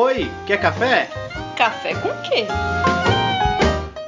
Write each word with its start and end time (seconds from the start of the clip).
Oi, 0.00 0.30
quer 0.46 0.60
café? 0.60 1.10
Café 1.56 1.92
com 1.94 2.10
quê? 2.22 2.46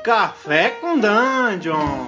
Café 0.04 0.70
com 0.80 0.94
Dungeon! 1.00 2.06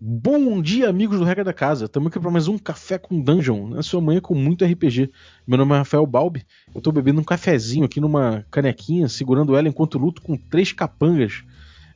Bom 0.00 0.62
dia, 0.62 0.88
amigos 0.88 1.18
do 1.18 1.24
Regra 1.24 1.42
da 1.42 1.52
Casa. 1.52 1.86
Estamos 1.86 2.06
aqui 2.06 2.20
para 2.20 2.30
mais 2.30 2.46
um 2.46 2.56
Café 2.56 2.98
com 2.98 3.20
Dungeon, 3.20 3.70
na 3.70 3.82
sua 3.82 4.00
manhã 4.00 4.20
com 4.20 4.36
muito 4.36 4.64
RPG. 4.64 5.10
Meu 5.44 5.58
nome 5.58 5.74
é 5.74 5.78
Rafael 5.78 6.06
Balbi. 6.06 6.46
Eu 6.72 6.78
estou 6.78 6.92
bebendo 6.92 7.20
um 7.20 7.24
cafezinho 7.24 7.84
aqui 7.84 8.00
numa 8.00 8.46
canequinha, 8.48 9.08
segurando 9.08 9.56
ela 9.56 9.66
enquanto 9.66 9.98
luto 9.98 10.22
com 10.22 10.36
três 10.36 10.70
capangas, 10.70 11.42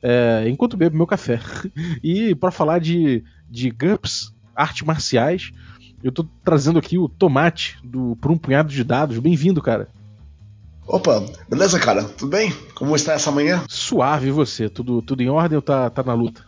é, 0.03 0.49
enquanto 0.49 0.75
bebo 0.75 0.97
meu 0.97 1.07
café. 1.07 1.39
E 2.03 2.35
para 2.35 2.51
falar 2.51 2.79
de, 2.79 3.23
de 3.49 3.71
GURPS, 3.71 4.35
artes 4.53 4.81
marciais, 4.81 5.53
eu 6.03 6.09
estou 6.09 6.27
trazendo 6.43 6.79
aqui 6.79 6.97
o 6.97 7.09
Tomate 7.09 7.77
do 7.83 8.15
Por 8.21 8.31
um 8.31 8.37
Punhado 8.37 8.69
de 8.69 8.83
Dados. 8.83 9.17
Bem-vindo, 9.19 9.61
cara. 9.61 9.87
Opa, 10.85 11.23
beleza, 11.49 11.79
cara? 11.79 12.03
Tudo 12.03 12.29
bem? 12.29 12.53
Como 12.73 12.95
está 12.95 13.13
essa 13.13 13.31
manhã? 13.31 13.63
Suave, 13.67 14.27
e 14.27 14.31
você? 14.31 14.69
Tudo, 14.69 15.01
tudo 15.01 15.21
em 15.21 15.29
ordem 15.29 15.57
ou 15.57 15.61
tá, 15.61 15.89
tá 15.89 16.01
na 16.01 16.13
luta? 16.13 16.45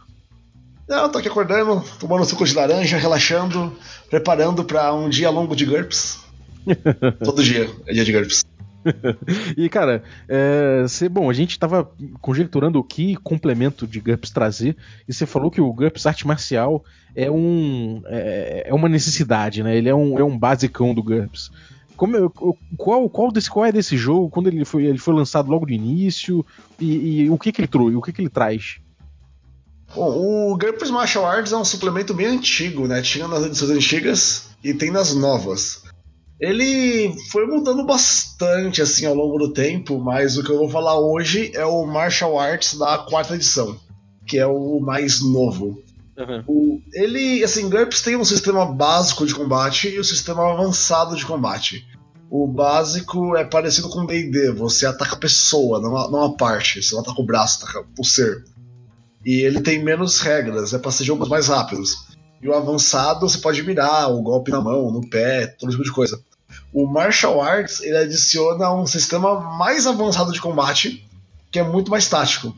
Não, 0.87 1.09
tô 1.11 1.17
aqui 1.19 1.27
acordando, 1.27 1.83
tomando 1.99 2.25
suco 2.25 2.45
de 2.45 2.55
laranja, 2.55 2.97
relaxando, 2.97 3.75
preparando 4.09 4.63
para 4.63 4.93
um 4.93 5.09
dia 5.09 5.29
longo 5.29 5.55
de 5.55 5.65
GURPS. 5.65 6.19
Todo 7.23 7.43
dia 7.43 7.69
é 7.85 7.93
dia 7.93 8.05
de 8.05 8.11
GURPS. 8.11 8.45
e, 9.57 9.67
cara, 9.69 10.03
é, 10.27 10.85
cê, 10.87 11.09
bom, 11.09 11.29
a 11.29 11.33
gente 11.33 11.51
estava 11.51 11.89
conjecturando 12.21 12.79
o 12.79 12.83
que 12.83 13.15
complemento 13.17 13.85
de 13.85 13.99
GURPS 13.99 14.31
trazer, 14.31 14.77
e 15.07 15.13
você 15.13 15.25
falou 15.25 15.51
que 15.51 15.61
o 15.61 15.73
GURPS 15.73 16.05
arte 16.05 16.27
marcial 16.27 16.83
é, 17.15 17.29
um, 17.29 18.01
é, 18.05 18.63
é, 18.67 18.73
uma 18.73 18.89
necessidade, 18.89 19.63
né? 19.63 19.75
Ele 19.75 19.89
é 19.89 19.95
um, 19.95 20.17
é 20.17 20.23
um 20.23 20.37
basicão 20.37 20.93
do 20.93 21.03
GURPS. 21.03 21.51
Como, 21.95 22.29
qual, 22.77 23.09
qual, 23.09 23.31
desse, 23.31 23.49
qual 23.49 23.65
é 23.65 23.71
desse 23.73 23.97
jogo? 23.97 24.29
Quando 24.29 24.47
ele 24.47 24.63
foi, 24.63 24.85
ele 24.85 24.97
foi 24.97 25.13
lançado 25.13 25.49
logo 25.49 25.65
no 25.65 25.73
início? 25.73 26.45
E, 26.79 27.23
e 27.23 27.29
o 27.29 27.37
que, 27.37 27.51
que 27.51 27.59
ele 27.59 27.67
trouxe? 27.67 27.95
O 27.95 28.01
que, 28.01 28.13
que 28.13 28.21
ele 28.21 28.29
traz? 28.29 28.77
Bom, 29.93 30.51
o 30.51 30.57
GURPS 30.57 30.91
Martial 30.91 31.25
Arts 31.25 31.51
é 31.51 31.57
um 31.57 31.65
suplemento 31.65 32.13
bem 32.13 32.27
antigo, 32.27 32.87
né? 32.87 33.01
Tinha 33.01 33.27
nas 33.27 33.43
edições 33.43 33.71
antigas 33.71 34.49
e 34.63 34.73
tem 34.73 34.91
nas 34.91 35.13
novas. 35.13 35.83
Ele 36.39 37.13
foi 37.31 37.45
mudando 37.45 37.85
bastante 37.85 38.81
assim 38.81 39.05
ao 39.05 39.13
longo 39.13 39.37
do 39.37 39.51
tempo, 39.51 39.99
mas 39.99 40.37
o 40.37 40.43
que 40.43 40.49
eu 40.49 40.57
vou 40.57 40.69
falar 40.69 40.97
hoje 40.97 41.51
é 41.53 41.65
o 41.65 41.85
Martial 41.85 42.39
Arts 42.39 42.77
da 42.77 42.97
quarta 42.99 43.35
edição, 43.35 43.77
que 44.25 44.37
é 44.37 44.47
o 44.47 44.79
mais 44.79 45.21
novo. 45.21 45.83
Uhum. 46.17 46.43
O, 46.47 46.81
ele, 46.93 47.43
assim, 47.43 47.69
GURPS 47.69 48.01
tem 48.01 48.15
um 48.15 48.23
sistema 48.23 48.65
básico 48.65 49.25
de 49.25 49.35
combate 49.35 49.89
e 49.89 49.99
um 49.99 50.03
sistema 50.03 50.51
avançado 50.51 51.15
de 51.15 51.25
combate. 51.25 51.85
O 52.29 52.47
básico 52.47 53.35
é 53.35 53.43
parecido 53.43 53.89
com 53.89 54.05
D&D, 54.05 54.51
você 54.51 54.85
ataca 54.85 55.15
a 55.15 55.19
pessoa, 55.19 55.81
não 55.81 55.97
a, 55.97 56.11
não 56.11 56.23
a 56.23 56.37
parte, 56.37 56.81
você 56.81 56.93
não 56.93 57.01
ataca 57.01 57.21
o 57.21 57.25
braço, 57.25 57.63
ataca 57.63 57.85
o 57.97 58.05
ser. 58.05 58.45
E 59.25 59.41
ele 59.41 59.61
tem 59.61 59.83
menos 59.83 60.19
regras, 60.19 60.73
é 60.73 60.77
para 60.77 60.91
ser 60.91 61.03
jogos 61.03 61.27
mais 61.27 61.47
rápidos. 61.47 62.07
E 62.41 62.47
o 62.47 62.53
avançado 62.53 63.27
você 63.27 63.37
pode 63.39 63.63
mirar 63.63 64.09
o 64.11 64.21
golpe 64.21 64.51
na 64.51 64.61
mão, 64.61 64.91
no 64.91 65.09
pé, 65.09 65.47
todo 65.47 65.71
tipo 65.71 65.83
de 65.83 65.91
coisa. 65.91 66.21
O 66.71 66.85
Martial 66.85 67.41
Arts 67.41 67.81
ele 67.81 67.97
adiciona 67.97 68.71
um 68.73 68.85
sistema 68.85 69.39
mais 69.57 69.87
avançado 69.87 70.31
de 70.31 70.41
combate, 70.41 71.05
que 71.51 71.59
é 71.59 71.63
muito 71.63 71.89
mais 71.89 72.07
tático. 72.07 72.55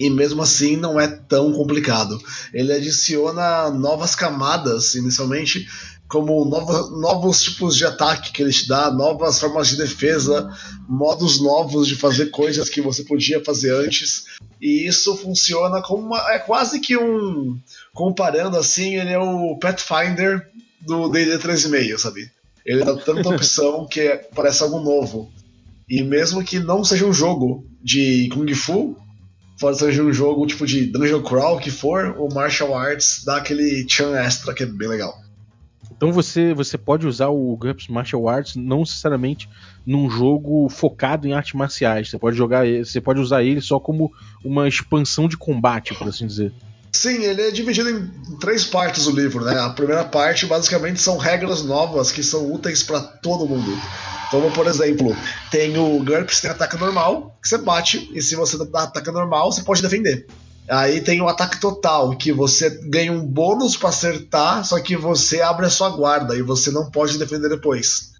E 0.00 0.10
mesmo 0.10 0.42
assim 0.42 0.76
não 0.76 0.98
é 0.98 1.06
tão 1.06 1.52
complicado. 1.52 2.18
Ele 2.52 2.72
adiciona 2.72 3.70
novas 3.70 4.16
camadas 4.16 4.94
inicialmente, 4.94 5.68
como 6.08 6.44
novos 6.44 7.42
tipos 7.42 7.76
de 7.76 7.84
ataque 7.84 8.32
que 8.32 8.42
ele 8.42 8.52
te 8.52 8.68
dá, 8.68 8.90
novas 8.90 9.38
formas 9.38 9.68
de 9.68 9.76
defesa, 9.76 10.50
modos 10.88 11.40
novos 11.40 11.86
de 11.86 11.96
fazer 11.96 12.26
coisas 12.26 12.68
que 12.68 12.80
você 12.80 13.04
podia 13.04 13.44
fazer 13.44 13.74
antes. 13.74 14.24
E 14.60 14.86
isso 14.86 15.16
funciona 15.16 15.82
como 15.82 16.06
uma, 16.06 16.18
é 16.32 16.38
quase 16.38 16.80
que 16.80 16.96
um 16.96 17.58
comparando 17.92 18.56
assim, 18.56 18.96
ele 18.96 19.12
é 19.12 19.18
o 19.18 19.58
Pathfinder 19.58 20.50
do 20.80 21.08
D&D 21.08 21.38
3.5, 21.38 21.98
sabe? 21.98 22.30
Ele 22.64 22.84
dá 22.84 22.96
tanta 22.96 23.28
opção 23.28 23.86
que 23.86 24.00
é, 24.00 24.16
parece 24.34 24.62
algo 24.62 24.80
novo. 24.80 25.30
E 25.88 26.02
mesmo 26.02 26.42
que 26.42 26.58
não 26.58 26.82
seja 26.82 27.04
um 27.04 27.12
jogo 27.12 27.66
de 27.82 28.28
Kung 28.32 28.52
Fu, 28.54 28.96
pode 29.60 29.78
ser 29.78 30.02
um 30.02 30.12
jogo 30.12 30.46
tipo 30.46 30.66
de 30.66 30.86
Dungeon 30.86 31.22
Crawl 31.22 31.58
que 31.58 31.70
for, 31.70 32.16
o 32.18 32.32
Martial 32.32 32.74
Arts 32.76 33.22
dá 33.24 33.36
aquele 33.36 33.86
chan 33.88 34.16
extra 34.16 34.54
que 34.54 34.62
é 34.62 34.66
bem 34.66 34.88
legal. 34.88 35.14
Então 35.96 36.10
você, 36.10 36.52
você 36.52 36.76
pode 36.76 37.06
usar 37.06 37.28
o 37.28 37.56
GURPS 37.56 37.88
Martial 37.88 38.28
Arts 38.28 38.56
não 38.56 38.80
necessariamente 38.80 39.48
num 39.86 40.10
jogo 40.10 40.68
focado 40.68 41.26
em 41.26 41.32
artes 41.32 41.52
marciais. 41.54 42.10
Você 42.10 42.18
pode 42.18 42.36
jogar, 42.36 42.66
você 42.66 43.00
pode 43.00 43.20
usar 43.20 43.42
ele 43.42 43.60
só 43.60 43.78
como 43.78 44.12
uma 44.44 44.66
expansão 44.66 45.28
de 45.28 45.36
combate, 45.36 45.94
por 45.94 46.08
assim 46.08 46.26
dizer. 46.26 46.52
Sim, 46.94 47.24
ele 47.24 47.42
é 47.42 47.50
dividido 47.50 47.90
em 47.90 48.08
três 48.38 48.64
partes 48.64 49.08
o 49.08 49.10
livro, 49.10 49.44
né? 49.44 49.58
A 49.58 49.70
primeira 49.70 50.04
parte 50.04 50.46
basicamente 50.46 51.02
são 51.02 51.16
regras 51.16 51.64
novas 51.64 52.12
que 52.12 52.22
são 52.22 52.52
úteis 52.52 52.84
para 52.84 53.00
todo 53.00 53.48
mundo. 53.48 53.76
Como 54.30 54.48
por 54.52 54.68
exemplo, 54.68 55.14
tem 55.50 55.76
o 55.76 55.98
GURPS, 56.04 56.40
tem 56.40 56.52
ataque 56.52 56.76
normal, 56.76 57.36
que 57.42 57.48
você 57.48 57.58
bate, 57.58 58.08
e 58.14 58.22
se 58.22 58.36
você 58.36 58.56
dá 58.66 58.84
ataque 58.84 59.10
normal, 59.10 59.50
você 59.50 59.62
pode 59.62 59.82
defender. 59.82 60.24
Aí 60.70 61.00
tem 61.00 61.20
o 61.20 61.26
ataque 61.26 61.60
total, 61.60 62.16
que 62.16 62.32
você 62.32 62.70
ganha 62.84 63.10
um 63.10 63.26
bônus 63.26 63.76
para 63.76 63.88
acertar, 63.88 64.64
só 64.64 64.78
que 64.78 64.96
você 64.96 65.42
abre 65.42 65.66
a 65.66 65.70
sua 65.70 65.90
guarda 65.90 66.36
e 66.36 66.42
você 66.42 66.70
não 66.70 66.92
pode 66.92 67.18
defender 67.18 67.48
depois. 67.48 68.12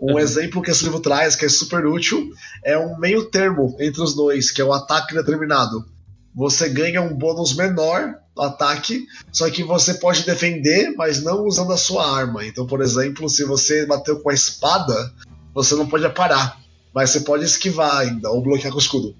Um 0.00 0.14
uhum. 0.14 0.18
exemplo 0.18 0.60
que 0.60 0.72
esse 0.72 0.82
livro 0.82 0.98
traz, 0.98 1.36
que 1.36 1.44
é 1.44 1.48
super 1.48 1.86
útil, 1.86 2.28
é 2.64 2.76
um 2.76 2.98
meio 2.98 3.26
termo 3.26 3.76
entre 3.78 4.02
os 4.02 4.16
dois, 4.16 4.50
que 4.50 4.60
é 4.60 4.64
o 4.64 4.72
ataque 4.72 5.14
determinado 5.14 5.86
você 6.36 6.68
ganha 6.68 7.00
um 7.00 7.14
bônus 7.14 7.54
menor 7.54 8.14
no 8.36 8.42
ataque, 8.42 9.06
só 9.32 9.48
que 9.48 9.62
você 9.62 9.94
pode 9.94 10.26
defender, 10.26 10.94
mas 10.94 11.22
não 11.22 11.46
usando 11.46 11.72
a 11.72 11.78
sua 11.78 12.14
arma. 12.14 12.44
Então, 12.44 12.66
por 12.66 12.82
exemplo, 12.82 13.26
se 13.30 13.42
você 13.44 13.86
bateu 13.86 14.20
com 14.20 14.28
a 14.28 14.34
espada, 14.34 15.10
você 15.54 15.74
não 15.74 15.88
pode 15.88 16.06
parar, 16.10 16.60
mas 16.94 17.08
você 17.08 17.20
pode 17.20 17.46
esquivar 17.46 17.96
ainda, 17.96 18.30
ou 18.30 18.42
bloquear 18.42 18.70
com 18.70 18.78
o 18.78 18.82
escudo. 18.82 19.16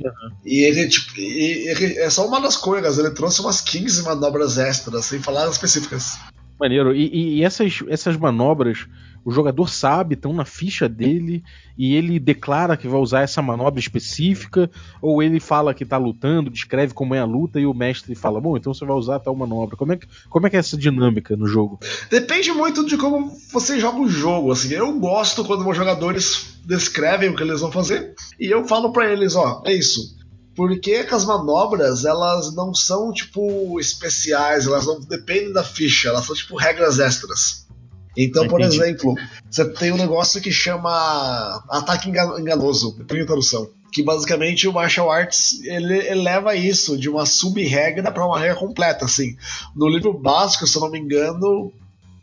Uhum. 0.00 0.36
E 0.44 0.64
ele, 0.64 0.88
tipo, 0.88 1.16
e, 1.16 1.68
ele, 1.68 1.98
é 1.98 2.10
só 2.10 2.26
uma 2.26 2.40
das 2.40 2.56
coisas, 2.56 2.98
ele 2.98 3.10
trouxe 3.10 3.40
umas 3.40 3.60
15 3.60 4.02
manobras 4.02 4.58
extras, 4.58 5.04
sem 5.04 5.22
falar 5.22 5.48
específicas. 5.48 6.18
Maneiro. 6.62 6.94
E, 6.94 7.38
e 7.38 7.42
essas, 7.42 7.82
essas 7.88 8.16
manobras 8.16 8.86
o 9.24 9.30
jogador 9.30 9.68
sabe, 9.68 10.14
estão 10.14 10.32
na 10.32 10.44
ficha 10.44 10.88
dele 10.88 11.42
e 11.78 11.94
ele 11.94 12.18
declara 12.18 12.76
que 12.76 12.88
vai 12.88 13.00
usar 13.00 13.20
essa 13.20 13.40
manobra 13.40 13.78
específica, 13.78 14.70
ou 15.00 15.22
ele 15.22 15.38
fala 15.38 15.74
que 15.74 15.84
está 15.84 15.96
lutando, 15.96 16.50
descreve 16.50 16.92
como 16.92 17.14
é 17.14 17.20
a 17.20 17.24
luta 17.24 17.60
e 17.60 17.66
o 17.66 17.74
mestre 17.74 18.14
fala: 18.14 18.40
Bom, 18.40 18.56
então 18.56 18.74
você 18.74 18.84
vai 18.84 18.96
usar 18.96 19.20
tal 19.20 19.34
manobra. 19.34 19.76
Como 19.76 19.92
é 19.92 19.96
que, 19.96 20.06
como 20.28 20.46
é, 20.46 20.50
que 20.50 20.56
é 20.56 20.58
essa 20.58 20.76
dinâmica 20.76 21.36
no 21.36 21.46
jogo? 21.46 21.78
Depende 22.10 22.52
muito 22.52 22.84
de 22.84 22.96
como 22.96 23.30
você 23.52 23.78
joga 23.78 24.00
o 24.00 24.08
jogo. 24.08 24.50
Assim, 24.50 24.74
eu 24.74 24.98
gosto 24.98 25.44
quando 25.44 25.64
meus 25.64 25.76
jogadores 25.76 26.58
descrevem 26.64 27.30
o 27.30 27.36
que 27.36 27.42
eles 27.42 27.60
vão 27.60 27.70
fazer 27.70 28.14
e 28.38 28.46
eu 28.46 28.66
falo 28.66 28.92
para 28.92 29.10
eles: 29.12 29.36
Ó, 29.36 29.62
é 29.64 29.72
isso. 29.72 30.21
Porque 30.54 31.04
que 31.04 31.14
as 31.14 31.24
manobras, 31.24 32.04
elas 32.04 32.54
não 32.54 32.74
são, 32.74 33.12
tipo, 33.12 33.80
especiais, 33.80 34.66
elas 34.66 34.86
não 34.86 35.00
dependem 35.00 35.52
da 35.52 35.64
ficha, 35.64 36.08
elas 36.08 36.26
são, 36.26 36.34
tipo, 36.34 36.56
regras 36.56 36.98
extras. 36.98 37.66
Então, 38.16 38.46
por 38.46 38.60
exemplo, 38.60 39.14
você 39.50 39.64
tem 39.72 39.92
um 39.92 39.96
negócio 39.96 40.40
que 40.40 40.52
chama 40.52 41.64
ataque 41.68 42.08
enganoso, 42.10 42.96
tem 43.06 43.24
tradução. 43.24 43.70
Que 43.90 44.02
basicamente 44.02 44.66
o 44.66 44.72
martial 44.72 45.10
arts 45.10 45.62
ele 45.64 46.08
eleva 46.08 46.54
isso 46.54 46.96
de 46.96 47.10
uma 47.10 47.26
sub-regra 47.26 48.10
para 48.10 48.26
uma 48.26 48.38
regra 48.38 48.56
completa. 48.56 49.04
Assim, 49.04 49.36
no 49.76 49.88
livro 49.88 50.12
básico, 50.12 50.66
se 50.66 50.76
eu 50.76 50.82
não 50.82 50.90
me 50.90 50.98
engano, 50.98 51.72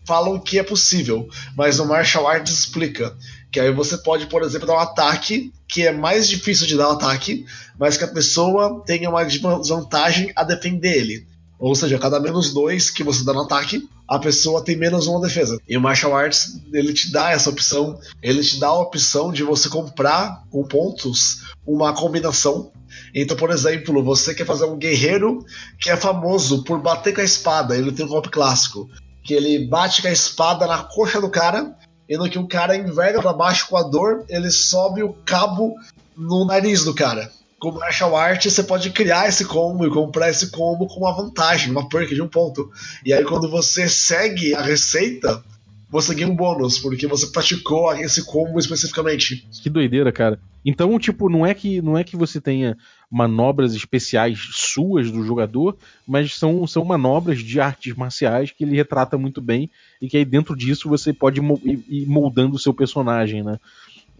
falam 0.09 0.39
que 0.39 0.57
é 0.57 0.63
possível, 0.63 1.29
mas 1.55 1.77
no 1.77 1.85
martial 1.85 2.27
arts 2.27 2.51
explica 2.51 3.15
que 3.51 3.59
aí 3.59 3.71
você 3.71 3.95
pode, 3.95 4.25
por 4.25 4.41
exemplo, 4.41 4.65
dar 4.65 4.73
um 4.73 4.79
ataque 4.79 5.53
que 5.67 5.85
é 5.85 5.91
mais 5.91 6.27
difícil 6.27 6.65
de 6.65 6.75
dar 6.75 6.89
um 6.89 6.93
ataque, 6.93 7.45
mas 7.77 7.95
que 7.95 8.03
a 8.03 8.07
pessoa 8.07 8.81
tenha 8.87 9.07
uma 9.07 9.23
desvantagem 9.23 10.31
a 10.35 10.43
defender 10.43 10.97
ele. 10.97 11.27
Ou 11.59 11.75
seja, 11.75 11.99
cada 11.99 12.19
menos 12.19 12.51
dois 12.51 12.89
que 12.89 13.03
você 13.03 13.23
dá 13.23 13.33
no 13.33 13.41
ataque, 13.41 13.87
a 14.07 14.17
pessoa 14.17 14.63
tem 14.63 14.75
menos 14.75 15.05
uma 15.05 15.21
defesa. 15.21 15.59
E 15.67 15.77
o 15.77 15.81
Martial 15.81 16.15
Arts, 16.15 16.59
ele 16.73 16.91
te 16.91 17.11
dá 17.11 17.29
essa 17.29 17.51
opção, 17.51 17.99
ele 18.23 18.41
te 18.41 18.59
dá 18.59 18.67
a 18.67 18.79
opção 18.79 19.31
de 19.31 19.43
você 19.43 19.69
comprar 19.69 20.43
com 20.49 20.63
pontos 20.63 21.43
uma 21.67 21.93
combinação. 21.93 22.71
Então, 23.13 23.37
por 23.37 23.51
exemplo, 23.51 24.03
você 24.03 24.33
quer 24.33 24.45
fazer 24.45 24.65
um 24.65 24.77
guerreiro 24.77 25.45
que 25.79 25.91
é 25.91 25.95
famoso 25.95 26.63
por 26.63 26.81
bater 26.81 27.13
com 27.13 27.21
a 27.21 27.25
espada, 27.25 27.77
ele 27.77 27.91
tem 27.91 28.05
um 28.05 28.09
golpe 28.09 28.29
clássico, 28.29 28.89
que 29.29 29.35
ele 29.35 29.67
bate 29.67 30.01
com 30.01 30.07
a 30.07 30.11
espada 30.11 30.65
na 30.65 30.79
coxa 30.79 31.21
do 31.21 31.29
cara, 31.29 31.77
e 32.09 32.17
no 32.17 32.27
que 32.27 32.39
o 32.39 32.47
cara 32.47 32.75
enverga 32.75 33.21
para 33.21 33.31
baixo 33.31 33.67
com 33.67 33.77
a 33.77 33.83
dor, 33.83 34.25
ele 34.27 34.49
sobe 34.49 35.03
o 35.03 35.13
cabo 35.23 35.75
no 36.17 36.45
nariz 36.45 36.83
do 36.83 36.95
cara. 36.95 37.31
com 37.59 37.71
martial 37.73 38.17
art 38.17 38.43
você 38.43 38.63
pode 38.63 38.89
criar 38.89 39.29
esse 39.29 39.45
combo 39.45 39.85
e 39.85 39.91
comprar 39.91 40.31
esse 40.31 40.49
combo 40.49 40.87
com 40.87 41.01
uma 41.01 41.15
vantagem, 41.15 41.69
uma 41.69 41.87
perk 41.87 42.15
de 42.15 42.23
um 42.23 42.27
ponto. 42.27 42.71
E 43.05 43.13
aí 43.13 43.23
quando 43.23 43.47
você 43.51 43.87
segue 43.87 44.55
a 44.55 44.63
receita, 44.63 45.43
você 45.89 46.13
ganha 46.13 46.27
um 46.27 46.35
bônus, 46.35 46.77
porque 46.77 47.07
você 47.07 47.27
praticou 47.27 47.93
esse 47.95 48.23
combo 48.25 48.59
especificamente. 48.59 49.47
Que 49.63 49.69
doideira, 49.69 50.11
cara. 50.11 50.39
Então, 50.63 50.99
tipo, 50.99 51.29
não 51.29 51.45
é 51.45 51.53
que 51.53 51.81
não 51.81 51.97
é 51.97 52.03
que 52.03 52.15
você 52.15 52.39
tenha 52.39 52.77
manobras 53.09 53.73
especiais 53.73 54.39
suas 54.51 55.09
do 55.09 55.25
jogador, 55.25 55.75
mas 56.07 56.35
são, 56.35 56.67
são 56.67 56.85
manobras 56.85 57.39
de 57.39 57.59
artes 57.59 57.95
marciais 57.95 58.51
que 58.51 58.63
ele 58.63 58.75
retrata 58.75 59.17
muito 59.17 59.41
bem 59.41 59.69
e 60.01 60.07
que 60.07 60.17
aí 60.17 60.25
dentro 60.25 60.55
disso 60.55 60.87
você 60.87 61.11
pode 61.11 61.41
ir 61.41 62.05
moldando 62.07 62.55
o 62.55 62.59
seu 62.59 62.73
personagem, 62.73 63.43
né? 63.43 63.57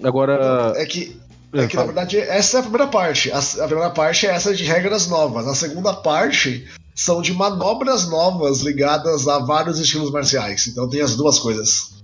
Agora. 0.04 0.74
É 0.76 0.86
que 0.86 1.16
é 1.52 1.66
que, 1.66 1.76
na 1.76 1.84
verdade, 1.84 2.18
essa 2.20 2.58
é 2.58 2.60
a 2.60 2.64
primeira 2.64 2.88
parte. 2.88 3.32
A, 3.32 3.40
a, 3.40 3.66
primeira 3.66 3.90
parte 3.90 4.28
é 4.28 4.30
essa 4.30 4.54
de 4.54 4.64
regras 4.64 5.08
novas. 5.08 5.48
A 5.48 5.56
segunda 5.56 5.94
parte 5.94 6.68
são 7.00 7.22
de 7.22 7.34
manobras 7.34 8.10
novas 8.10 8.60
ligadas 8.60 9.26
a 9.26 9.40
vários 9.40 9.80
estilos 9.80 10.12
marciais. 10.12 10.68
Então 10.68 10.90
tem 10.90 11.00
as 11.00 11.16
duas 11.16 11.40
coisas. 11.40 11.98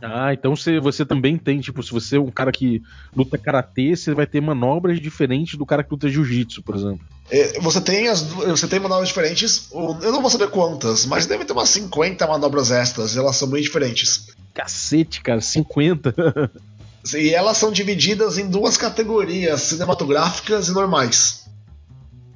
Ah, 0.00 0.32
então 0.32 0.56
você, 0.56 0.80
você 0.80 1.04
também 1.04 1.36
tem, 1.36 1.60
tipo, 1.60 1.82
se 1.82 1.92
você 1.92 2.16
é 2.16 2.20
um 2.20 2.30
cara 2.30 2.50
que 2.50 2.82
luta 3.14 3.36
karatê, 3.36 3.94
você 3.94 4.14
vai 4.14 4.26
ter 4.26 4.40
manobras 4.40 4.98
diferentes 4.98 5.58
do 5.58 5.66
cara 5.66 5.84
que 5.84 5.90
luta 5.90 6.08
jiu-jitsu, 6.08 6.62
por 6.62 6.74
exemplo. 6.74 7.00
É, 7.30 7.60
você 7.60 7.82
tem 7.82 8.08
as 8.08 8.22
você 8.22 8.66
tem 8.66 8.80
manobras 8.80 9.08
diferentes, 9.08 9.68
eu 9.72 10.12
não 10.12 10.22
vou 10.22 10.30
saber 10.30 10.48
quantas, 10.48 11.04
mas 11.04 11.26
deve 11.26 11.44
ter 11.44 11.52
umas 11.52 11.68
50 11.68 12.26
manobras 12.26 12.70
extras, 12.70 13.16
elas 13.16 13.36
são 13.36 13.48
bem 13.48 13.62
diferentes. 13.62 14.28
Cacete, 14.54 15.20
cara, 15.20 15.40
50. 15.40 16.14
E 17.14 17.34
elas 17.34 17.58
são 17.58 17.70
divididas 17.70 18.38
em 18.38 18.48
duas 18.48 18.78
categorias, 18.78 19.60
cinematográficas 19.60 20.68
e 20.68 20.72
normais. 20.72 21.43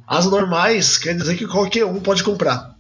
As 0.09 0.25
normais 0.25 0.97
quer 0.97 1.15
dizer 1.15 1.37
que 1.37 1.47
qualquer 1.47 1.85
um 1.85 2.01
pode 2.01 2.25
comprar. 2.25 2.75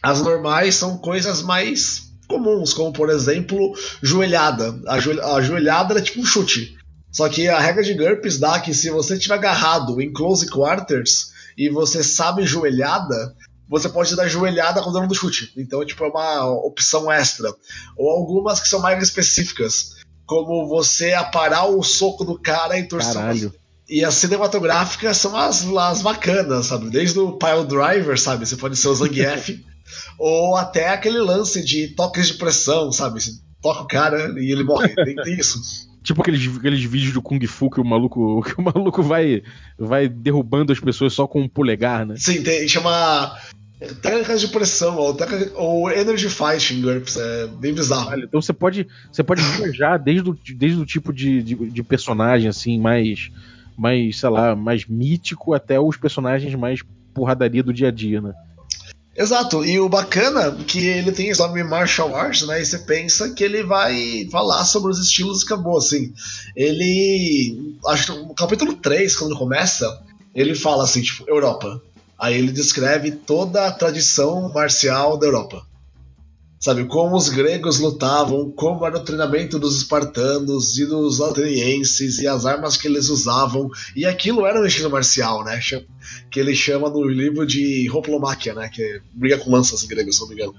As 0.00 0.22
normais 0.22 0.76
são 0.76 0.96
coisas 0.96 1.42
mais 1.42 2.12
comuns, 2.28 2.72
como 2.72 2.92
por 2.92 3.10
exemplo, 3.10 3.74
joelhada. 4.00 4.78
A, 4.86 5.00
joelhada 5.40 5.98
é 5.98 6.02
tipo 6.02 6.20
um 6.20 6.24
chute. 6.24 6.78
Só 7.10 7.28
que 7.28 7.48
a 7.48 7.58
regra 7.58 7.82
de 7.82 7.94
GURPS 7.94 8.38
dá 8.38 8.60
que 8.60 8.72
se 8.72 8.88
você 8.88 9.14
estiver 9.14 9.34
agarrado 9.34 10.00
em 10.00 10.12
close 10.12 10.48
quarters 10.48 11.32
e 11.56 11.68
você 11.68 12.04
sabe 12.04 12.46
joelhada, 12.46 13.34
você 13.68 13.88
pode 13.88 14.14
dar 14.14 14.28
joelhada 14.28 14.80
com 14.80 14.90
o 14.90 14.92
dano 14.92 15.08
do 15.08 15.14
chute. 15.16 15.52
Então, 15.56 15.84
tipo, 15.84 16.04
é 16.04 16.08
uma 16.08 16.50
opção 16.64 17.10
extra. 17.10 17.52
Ou 17.96 18.10
algumas 18.10 18.60
que 18.60 18.68
são 18.68 18.78
mais 18.78 19.02
específicas 19.02 19.96
como 20.24 20.68
você 20.68 21.14
aparar 21.14 21.64
o 21.64 21.82
soco 21.82 22.24
do 22.24 22.38
cara 22.38 22.78
e 22.78 22.86
torcer. 22.86 23.14
Caralho. 23.14 23.52
E 23.88 24.04
as 24.04 24.14
cinematográficas 24.14 25.16
são 25.16 25.36
as, 25.36 25.66
as 25.66 26.02
bacanas, 26.02 26.66
sabe? 26.66 26.90
Desde 26.90 27.18
o 27.18 27.32
Pile 27.32 27.66
Driver, 27.66 28.20
sabe? 28.20 28.46
Você 28.46 28.56
pode 28.56 28.76
ser 28.76 28.88
o 28.88 28.94
Zangief. 28.94 29.64
ou 30.18 30.56
até 30.56 30.90
aquele 30.90 31.18
lance 31.18 31.64
de 31.64 31.88
toques 31.88 32.28
de 32.28 32.34
pressão, 32.34 32.92
sabe? 32.92 33.22
Você 33.22 33.32
toca 33.62 33.82
o 33.82 33.86
cara 33.86 34.34
e 34.38 34.52
ele 34.52 34.64
morre. 34.64 34.94
Tem, 34.94 35.14
tem 35.14 35.38
isso. 35.38 35.88
Tipo 36.02 36.22
aqueles, 36.22 36.56
aqueles 36.56 36.82
vídeos 36.82 37.12
do 37.12 37.20
Kung 37.20 37.44
Fu 37.46 37.68
que 37.68 37.80
o 37.80 37.84
maluco, 37.84 38.42
que 38.42 38.58
o 38.58 38.62
maluco 38.62 39.02
vai, 39.02 39.42
vai 39.78 40.08
derrubando 40.08 40.72
as 40.72 40.80
pessoas 40.80 41.12
só 41.12 41.26
com 41.26 41.42
um 41.42 41.48
polegar, 41.48 42.06
né? 42.06 42.14
Sim, 42.16 42.42
tem, 42.42 42.66
chama 42.66 43.36
técnicas 44.00 44.40
de 44.40 44.48
pressão 44.48 44.96
ou, 44.96 45.16
ou 45.54 45.90
energy 45.90 46.28
fighting 46.28 46.80
GURPS, 46.80 47.16
é 47.16 47.46
bem 47.46 47.72
bizarro. 47.72 48.18
Então 48.18 48.40
você 48.40 48.52
pode, 48.52 48.86
você 49.12 49.22
pode 49.22 49.42
viajar 49.42 49.98
desde 49.98 50.30
o, 50.30 50.38
desde 50.56 50.80
o 50.80 50.86
tipo 50.86 51.12
de, 51.12 51.42
de, 51.42 51.54
de, 51.54 51.82
personagem 51.82 52.48
assim 52.48 52.80
mais, 52.80 53.30
mais, 53.78 54.18
sei 54.18 54.28
lá, 54.28 54.56
mais 54.56 54.84
mítico 54.86 55.54
até 55.54 55.78
os 55.78 55.96
personagens 55.96 56.52
mais 56.56 56.80
porradaria 57.14 57.62
do 57.62 57.72
dia 57.72 57.88
a 57.88 57.92
dia, 57.92 58.20
né? 58.20 58.34
Exato, 59.16 59.64
e 59.64 59.80
o 59.80 59.88
bacana 59.88 60.56
é 60.60 60.64
que 60.64 60.78
ele 60.86 61.10
tem 61.10 61.28
esse 61.28 61.40
nome 61.40 61.62
martial 61.64 62.14
arts, 62.14 62.46
né? 62.46 62.60
E 62.60 62.66
você 62.66 62.78
pensa 62.78 63.30
que 63.30 63.42
ele 63.42 63.64
vai 63.64 64.28
falar 64.30 64.64
sobre 64.64 64.90
os 64.90 65.00
estilos 65.00 65.42
e 65.42 65.44
acabou, 65.44 65.76
assim. 65.76 66.12
Ele. 66.54 67.76
Acho 67.86 68.12
que 68.12 68.18
no 68.20 68.34
capítulo 68.34 68.74
3, 68.74 69.16
quando 69.16 69.36
começa, 69.36 70.02
ele 70.34 70.54
fala 70.54 70.84
assim, 70.84 71.02
tipo, 71.02 71.28
Europa. 71.28 71.82
Aí 72.16 72.36
ele 72.36 72.52
descreve 72.52 73.10
toda 73.10 73.66
a 73.66 73.72
tradição 73.72 74.52
marcial 74.52 75.16
da 75.16 75.26
Europa. 75.26 75.64
Sabe, 76.60 76.86
como 76.86 77.16
os 77.16 77.28
gregos 77.28 77.78
lutavam, 77.78 78.50
como 78.50 78.84
era 78.84 78.98
o 78.98 79.04
treinamento 79.04 79.60
dos 79.60 79.76
espartanos 79.76 80.76
e 80.76 80.86
dos 80.86 81.20
atenienses 81.20 82.18
e 82.18 82.26
as 82.26 82.44
armas 82.44 82.76
que 82.76 82.88
eles 82.88 83.08
usavam. 83.08 83.70
E 83.94 84.04
aquilo 84.04 84.44
era 84.44 84.60
um 84.60 84.66
estilo 84.66 84.90
marcial, 84.90 85.44
né? 85.44 85.60
Que 86.30 86.40
ele 86.40 86.56
chama 86.56 86.90
no 86.90 87.04
livro 87.04 87.46
de 87.46 87.88
Hoplomáquia, 87.90 88.54
né? 88.54 88.68
Que 88.68 89.00
briga 89.12 89.38
com 89.38 89.52
lanças 89.52 89.84
grego, 89.84 90.12
se 90.12 90.20
não 90.20 90.28
me 90.28 90.34
engano. 90.34 90.54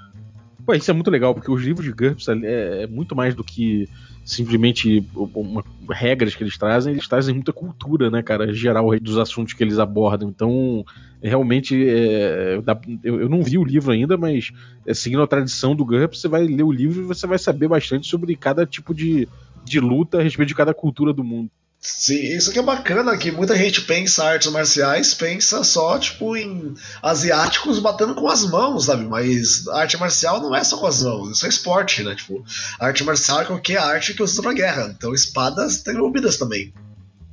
Pô, 0.69 0.75
isso 0.75 0.91
é 0.91 0.93
muito 0.93 1.09
legal, 1.09 1.33
porque 1.33 1.49
os 1.49 1.63
livros 1.63 1.83
de 1.83 1.91
GURPS 1.91 2.27
é, 2.27 2.83
é 2.83 2.87
muito 2.87 3.15
mais 3.15 3.33
do 3.33 3.43
que 3.43 3.89
simplesmente 4.23 5.03
uma, 5.15 5.63
regras 5.89 6.35
que 6.35 6.43
eles 6.43 6.59
trazem, 6.59 6.93
eles 6.93 7.07
trazem 7.07 7.33
muita 7.33 7.51
cultura, 7.51 8.11
né, 8.11 8.21
cara, 8.21 8.53
geral 8.53 8.91
dos 8.99 9.17
assuntos 9.17 9.53
que 9.53 9.63
eles 9.63 9.79
abordam. 9.79 10.29
Então, 10.29 10.85
realmente, 11.23 11.75
é, 11.89 12.61
eu, 13.03 13.27
não 13.27 13.41
vi 13.41 13.57
o 13.57 13.63
livro 13.63 13.91
ainda, 13.91 14.15
mas 14.15 14.51
é, 14.85 14.93
seguindo 14.93 15.23
a 15.23 15.27
tradição 15.27 15.75
do 15.75 15.83
GURPS, 15.83 16.21
você 16.21 16.27
vai 16.27 16.43
ler 16.43 16.61
o 16.61 16.71
livro 16.71 17.01
e 17.01 17.05
você 17.05 17.25
vai 17.25 17.39
saber 17.39 17.67
bastante 17.67 18.07
sobre 18.07 18.35
cada 18.35 18.63
tipo 18.63 18.93
de, 18.93 19.27
de 19.65 19.79
luta 19.79 20.19
a 20.19 20.21
respeito 20.21 20.49
de 20.49 20.55
cada 20.55 20.71
cultura 20.71 21.11
do 21.11 21.23
mundo. 21.23 21.49
Sim, 21.81 22.19
isso 22.35 22.51
que 22.51 22.59
é 22.59 22.61
bacana, 22.61 23.17
que 23.17 23.31
muita 23.31 23.55
gente 23.55 23.81
pensa 23.81 24.25
artes 24.25 24.51
marciais, 24.51 25.13
pensa 25.13 25.63
só, 25.63 25.97
tipo, 25.97 26.35
em 26.35 26.73
asiáticos 27.01 27.79
batendo 27.79 28.13
com 28.15 28.27
as 28.27 28.43
mãos, 28.43 28.85
sabe? 28.85 29.05
Mas 29.05 29.65
arte 29.69 29.97
marcial 29.97 30.41
não 30.41 30.53
é 30.53 30.61
só 30.61 30.77
com 30.77 30.87
as 30.87 31.01
mãos, 31.01 31.37
isso 31.37 31.45
é 31.45 31.49
esporte, 31.49 32.03
né? 32.03 32.15
Tipo, 32.15 32.43
arte 32.79 33.03
marcial 33.05 33.41
é 33.41 33.45
qualquer 33.45 33.77
arte 33.77 34.13
que 34.13 34.21
usa 34.21 34.41
pra 34.41 34.51
guerra. 34.51 34.93
Então 34.95 35.13
espadas 35.13 35.81
tem 35.81 35.93
envolvidas 35.93 36.35
também. 36.35 36.73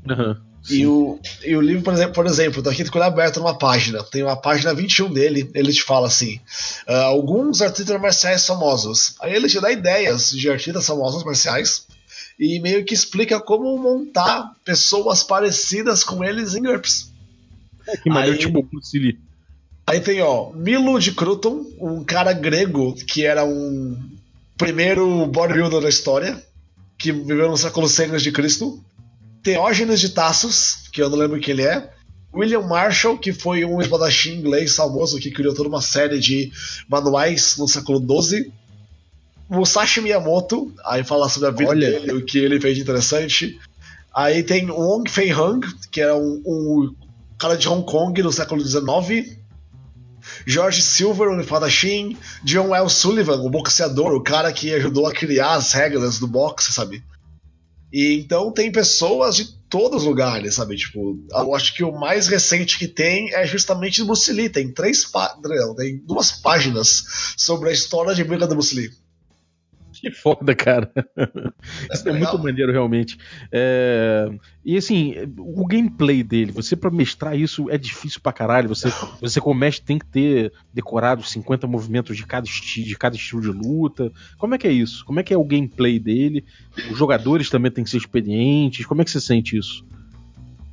Uhum, 0.09 0.37
e, 0.71 0.87
o, 0.87 1.19
e 1.45 1.57
o 1.57 1.61
livro, 1.61 1.83
por 1.83 1.95
exemplo, 1.95 2.15
por 2.15 2.27
exemplo, 2.27 2.63
tá 2.63 2.71
aqui 2.71 2.85
com 2.85 2.99
ele 2.99 3.07
aberto 3.07 3.39
numa 3.39 3.57
página, 3.57 4.03
tem 4.03 4.23
uma 4.23 4.37
página 4.37 4.75
21 4.75 5.13
dele, 5.13 5.51
ele 5.55 5.73
te 5.73 5.83
fala 5.83 6.09
assim: 6.09 6.41
uh, 6.89 6.93
alguns 7.07 7.63
artistas 7.63 8.01
marciais 8.01 8.47
famosos. 8.47 9.15
Aí 9.21 9.35
ele 9.35 9.49
te 9.49 9.61
dá 9.61 9.71
ideias 9.71 10.31
de 10.31 10.51
artistas 10.51 10.87
famosos 10.87 11.25
marciais 11.25 11.87
e 12.39 12.61
meio 12.61 12.85
que 12.85 12.95
explica 12.95 13.41
como 13.41 13.77
montar 13.79 14.55
pessoas 14.65 15.23
parecidas 15.23 16.05
com 16.05 16.23
eles 16.23 16.55
em 16.55 16.63
GURPS. 16.63 17.13
É, 17.89 17.97
que 17.97 18.11
maneiro, 18.11 18.39
tipo 18.39 18.63
Bruce 18.63 18.99
Lee. 18.99 19.19
Aí 19.87 20.01
tem, 20.01 20.21
ó, 20.21 20.51
Milo 20.53 20.99
de 20.99 21.13
Cruton, 21.13 21.65
um 21.81 22.03
cara 22.05 22.33
grego 22.33 22.95
que 22.95 23.25
era 23.25 23.45
um 23.45 23.97
primeiro 24.59 25.27
bodybuilder 25.27 25.81
da 25.81 25.89
história, 25.89 26.43
que 26.99 27.13
viveu 27.13 27.49
no 27.49 27.57
século 27.57 27.89
100 27.89 28.17
de 28.17 28.33
Cristo. 28.33 28.83
Teógenes 29.43 30.01
de 30.01 30.09
Tassos, 30.09 30.89
que 30.93 31.01
eu 31.01 31.09
não 31.09 31.17
lembro 31.17 31.39
quem 31.39 31.53
ele 31.53 31.63
é. 31.63 31.89
William 32.35 32.63
Marshall, 32.63 33.17
que 33.17 33.33
foi 33.33 33.65
um 33.65 33.81
espadachim 33.81 34.35
inglês 34.35 34.75
famoso 34.75 35.19
que 35.19 35.31
criou 35.31 35.55
toda 35.55 35.69
uma 35.69 35.81
série 35.81 36.19
de 36.19 36.53
manuais 36.89 37.57
no 37.57 37.69
século 37.69 38.01
XII. 38.01 38.53
Musashi 39.49 40.01
Miyamoto, 40.01 40.73
aí 40.85 41.05
fala 41.05 41.29
sobre 41.29 41.49
a 41.49 41.53
vida 41.53 41.71
Olha. 41.71 41.91
dele, 41.91 42.13
o 42.13 42.25
que 42.25 42.39
ele 42.39 42.61
fez 42.61 42.77
de 42.77 42.83
interessante. 42.83 43.59
Aí 44.15 44.43
tem 44.43 44.71
Wong 44.71 45.09
Fei 45.11 45.33
Hung, 45.33 45.61
que 45.91 46.01
é 46.01 46.13
um, 46.13 46.43
um 46.45 46.95
cara 47.39 47.57
de 47.57 47.69
Hong 47.69 47.85
Kong 47.85 48.21
do 48.23 48.33
século 48.33 48.61
XIX. 48.61 49.37
George 50.47 50.83
Silver, 50.83 51.29
o 51.29 51.41
espadachim. 51.41 52.17
John 52.43 52.75
L. 52.75 52.89
Sullivan, 52.89 53.41
o 53.43 53.51
boxeador, 53.51 54.15
o 54.15 54.23
cara 54.23 54.53
que 54.53 54.73
ajudou 54.75 55.07
a 55.07 55.13
criar 55.13 55.55
as 55.55 55.73
regras 55.73 56.19
do 56.19 56.27
boxe, 56.27 56.73
sabe? 56.73 57.05
E 57.93 58.19
então 58.19 58.51
tem 58.51 58.73
pessoas 58.73 59.37
de 59.37 59.57
todos 59.69 60.03
os 60.03 60.09
lugares, 60.09 60.55
sabe? 60.55 60.77
Tipo, 60.77 61.19
eu 61.31 61.55
acho 61.55 61.75
que 61.75 61.85
o 61.85 61.93
mais 61.93 62.27
recente 62.27 62.79
que 62.79 62.89
tem 62.89 63.33
é 63.35 63.47
justamente 63.47 64.03
o 64.03 64.07
Bruce 64.07 64.33
Lee. 64.33 64.49
Tem 64.49 64.73
três 64.73 65.11
tem 65.77 65.99
duas 65.99 66.33
páginas 66.33 67.35
sobre 67.37 67.71
a 67.71 67.73
história 67.73 68.15
de 68.15 68.25
briga 68.25 68.47
do 68.47 68.55
Bruce 68.55 68.75
Lee. 68.75 68.91
Que 70.01 70.11
foda, 70.11 70.55
cara. 70.55 70.91
Isso 71.93 72.09
é, 72.09 72.13
é 72.13 72.19
muito 72.19 72.39
maneiro, 72.39 72.73
realmente. 72.73 73.19
É... 73.51 74.29
E 74.65 74.77
assim, 74.77 75.15
o 75.39 75.67
gameplay 75.67 76.23
dele, 76.23 76.53
você 76.53 76.77
para 76.77 76.91
mestrar 76.91 77.39
isso 77.39 77.71
é 77.71 77.79
difícil 77.79 78.21
pra 78.21 78.33
caralho. 78.33 78.69
Você, 78.69 78.93
você 79.21 79.41
como 79.41 79.59
mestre 79.59 79.87
tem 79.87 79.99
que 79.99 80.07
ter 80.07 80.53
decorado 80.73 81.23
50 81.23 81.67
movimentos 81.67 82.17
de 82.17 82.27
cada, 82.27 82.47
esti 82.47 82.83
de 82.83 82.97
cada 82.97 83.17
estilo 83.17 83.41
de 83.41 83.49
luta. 83.49 84.13
Como 84.39 84.55
é 84.55 84.59
que 84.59 84.67
é 84.67 84.73
isso? 84.73 85.05
Como 85.05 85.21
é 85.21 85.23
que 85.23 85.33
é 85.33 85.39
o 85.39 85.45
gameplay 85.45 85.99
dele? 85.99 86.45
Os 86.91 86.99
jogadores 86.99 87.49
também 87.49 87.71
têm 87.71 87.85
que 87.85 87.91
ser 87.91 87.99
experientes. 87.99 88.85
Como 88.87 89.03
é 89.03 89.05
que 89.05 89.11
você 89.11 89.21
sente 89.21 89.57
isso? 89.57 89.85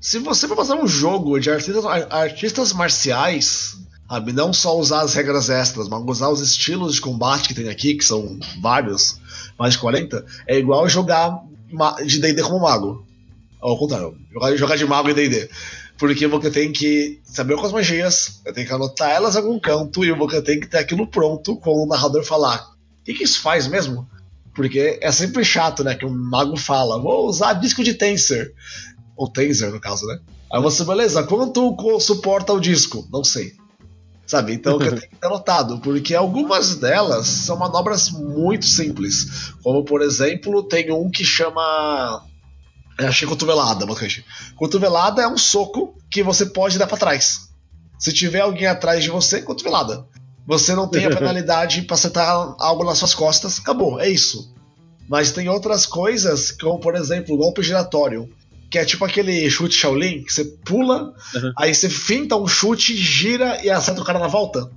Se 0.03 0.20
você 0.20 0.50
for 0.50 0.58
fazer 0.58 0.74
um 0.74 0.86
jogo 0.86 1.39
de 1.39 1.50
artistas, 1.50 1.86
artistas 1.86 2.74
marciais, 2.74 3.77
Sabe? 4.10 4.33
Não 4.33 4.53
só 4.53 4.77
usar 4.77 5.01
as 5.01 5.13
regras 5.13 5.50
extras, 5.50 5.88
mas 5.88 6.03
usar 6.05 6.29
os 6.29 6.41
estilos 6.41 6.95
de 6.95 7.01
combate 7.01 7.48
que 7.48 7.53
tem 7.53 7.69
aqui, 7.69 7.95
que 7.95 8.05
são 8.05 8.38
vários, 8.62 9.19
mais 9.57 9.74
de 9.74 9.79
40, 9.79 10.25
é 10.48 10.57
igual 10.57 10.88
jogar 10.88 11.41
de 12.05 12.19
DD 12.19 12.41
como 12.43 12.60
mago. 12.60 13.05
Ao 13.60 13.77
contrário, 13.77 14.15
jogar, 14.55 14.75
de 14.75 14.86
mago 14.86 15.10
em 15.10 15.13
DD. 15.13 15.50
Porque 15.98 16.27
você 16.27 16.51
tem 16.51 16.72
que 16.72 17.22
saber 17.24 17.57
as 17.57 17.72
magias, 17.72 18.41
tem 18.53 18.65
que 18.65 18.74
anotar 18.74 19.10
elas 19.10 19.36
em 19.36 19.39
algum 19.39 19.60
canto 19.60 20.03
e 20.03 20.12
você 20.12 20.41
tem 20.41 20.60
que 20.60 20.67
ter 20.67 20.79
aquilo 20.79 21.07
pronto 21.07 21.55
quando 21.57 21.83
o 21.83 21.88
narrador 21.88 22.24
falar. 22.24 22.74
O 23.01 23.03
que, 23.05 23.13
que 23.13 23.24
isso 23.24 23.39
faz 23.39 23.67
mesmo? 23.67 24.07
Porque 24.53 25.00
é 25.01 25.12
sempre 25.12 25.45
chato, 25.45 25.83
né? 25.83 25.95
Que 25.95 26.05
um 26.05 26.13
mago 26.13 26.57
fala, 26.57 27.01
vou 27.01 27.27
usar 27.27 27.53
disco 27.53 27.83
de 27.83 27.93
Tensor. 27.93 28.51
Ou 29.15 29.31
Taser, 29.31 29.72
no 29.72 29.79
caso, 29.79 30.05
né? 30.05 30.19
Aí 30.51 30.62
você, 30.62 30.83
beleza, 30.83 31.24
quanto 31.24 31.75
suporta 32.00 32.53
o 32.53 32.60
disco? 32.60 33.07
Não 33.12 33.24
sei. 33.24 33.53
Sabe? 34.25 34.53
Então 34.53 34.77
tem 34.80 34.96
que 34.96 35.15
ter 35.15 35.25
anotado, 35.27 35.80
porque 35.80 36.15
algumas 36.15 36.75
delas 36.75 37.27
são 37.27 37.58
manobras 37.58 38.10
muito 38.10 38.65
simples. 38.65 39.53
Como, 39.62 39.84
por 39.84 40.01
exemplo, 40.01 40.63
tem 40.63 40.92
um 40.92 41.10
que 41.10 41.24
chama. 41.24 42.24
Eu 42.98 43.08
achei 43.08 43.27
cotovelada, 43.27 43.86
basicamente. 43.86 44.25
Cotovelada 44.56 45.22
é 45.22 45.27
um 45.27 45.38
soco 45.38 45.96
que 46.12 46.22
você 46.22 46.46
pode 46.46 46.77
dar 46.77 46.88
para 46.88 46.98
trás. 46.98 47.50
Se 47.98 48.13
tiver 48.13 48.42
alguém 48.42 48.68
atrás 48.68 49.03
de 49.03 49.10
você, 49.10 49.42
cotovelada. 49.42 50.06
Você 50.46 50.75
não 50.75 50.88
tem 50.88 51.06
a 51.06 51.10
penalidade 51.15 51.84
para 51.84 51.96
acertar 51.96 52.56
algo 52.60 52.84
nas 52.84 52.98
suas 52.98 53.15
costas, 53.15 53.60
acabou, 53.60 54.00
é 54.00 54.10
isso. 54.10 54.53
Mas 55.08 55.32
tem 55.32 55.50
outras 55.50 55.86
coisas, 55.86 56.51
como 56.51 56.80
por 56.80 56.96
exemplo, 56.96 57.36
o 57.36 57.38
golpe 57.38 57.63
giratório, 57.63 58.30
que 58.74 58.80
é 58.80 58.86
tipo 58.86 59.06
aquele 59.06 59.48
chute 59.51 59.75
Shaolin, 59.75 60.24
que 60.24 60.34
você 60.34 60.46
pula, 60.65 61.13
uhum. 61.36 61.53
aí 61.60 61.75
você 61.75 61.88
finta 61.88 62.36
um 62.36 62.48
chute, 62.48 62.98
gira 62.98 63.63
e 63.63 63.70
acerta 63.70 64.01
o 64.01 64.03
cara 64.03 64.18
na 64.18 64.25
volta. 64.25 64.68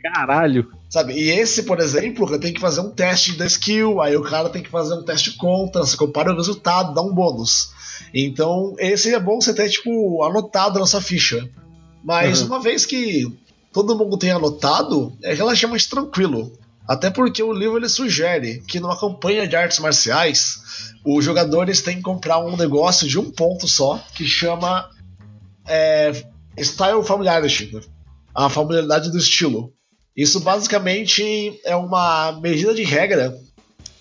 Caralho! 0.00 0.68
Sabe? 0.88 1.14
E 1.14 1.28
esse, 1.28 1.64
por 1.64 1.80
exemplo, 1.80 2.38
tem 2.38 2.52
que 2.52 2.60
fazer 2.60 2.82
um 2.82 2.90
teste 2.90 3.36
da 3.36 3.44
skill, 3.44 4.00
aí 4.00 4.16
o 4.16 4.22
cara 4.22 4.48
tem 4.48 4.62
que 4.62 4.70
fazer 4.70 4.94
um 4.94 5.02
teste 5.02 5.32
contra, 5.32 5.80
você 5.80 5.96
compara 5.96 6.32
o 6.32 6.36
resultado, 6.36 6.94
dá 6.94 7.02
um 7.02 7.12
bônus. 7.12 7.72
Então, 8.14 8.76
esse 8.78 9.12
é 9.12 9.18
bom 9.18 9.40
você 9.40 9.52
ter, 9.52 9.68
tipo, 9.68 10.22
anotado 10.22 10.78
na 10.78 10.86
sua 10.86 11.00
ficha. 11.00 11.50
Mas 12.04 12.42
uhum. 12.42 12.46
uma 12.46 12.60
vez 12.60 12.86
que 12.86 13.26
todo 13.72 13.98
mundo 13.98 14.16
tem 14.16 14.30
anotado, 14.30 15.12
é 15.20 15.34
relativamente 15.34 15.90
tranquilo. 15.90 16.52
Até 16.88 17.10
porque 17.10 17.42
o 17.42 17.52
livro 17.52 17.78
ele 17.78 17.88
sugere 17.88 18.62
que 18.66 18.80
numa 18.80 18.98
campanha 18.98 19.46
de 19.46 19.54
artes 19.56 19.78
marciais, 19.78 20.60
os 21.04 21.24
jogadores 21.24 21.80
têm 21.80 21.96
que 21.96 22.02
comprar 22.02 22.38
um 22.38 22.56
negócio 22.56 23.06
de 23.08 23.18
um 23.18 23.30
ponto 23.30 23.68
só, 23.68 24.02
que 24.14 24.24
chama 24.24 24.88
é, 25.66 26.12
Style 26.58 27.04
Familiarity, 27.04 27.74
né? 27.74 27.80
a 28.34 28.48
familiaridade 28.48 29.10
do 29.10 29.18
estilo. 29.18 29.72
Isso 30.16 30.40
basicamente 30.40 31.60
é 31.64 31.74
uma 31.74 32.32
medida 32.40 32.74
de 32.74 32.82
regra 32.82 33.34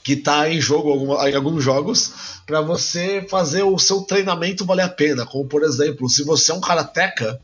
que 0.03 0.13
está 0.13 0.49
em 0.49 0.59
jogo 0.59 1.15
em 1.27 1.35
alguns 1.35 1.63
jogos 1.63 2.41
para 2.45 2.59
você 2.59 3.25
fazer 3.29 3.63
o 3.63 3.77
seu 3.77 4.01
treinamento 4.01 4.65
valer 4.65 4.83
a 4.83 4.89
pena. 4.89 5.25
Como 5.25 5.47
por 5.47 5.63
exemplo, 5.63 6.09
se 6.09 6.23
você 6.23 6.51
é 6.51 6.55
um 6.55 6.61
karateca, 6.61 7.39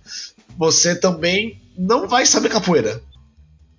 você 0.57 0.95
também 0.95 1.61
não 1.77 2.07
vai 2.07 2.25
saber 2.25 2.49
capoeira. 2.49 3.01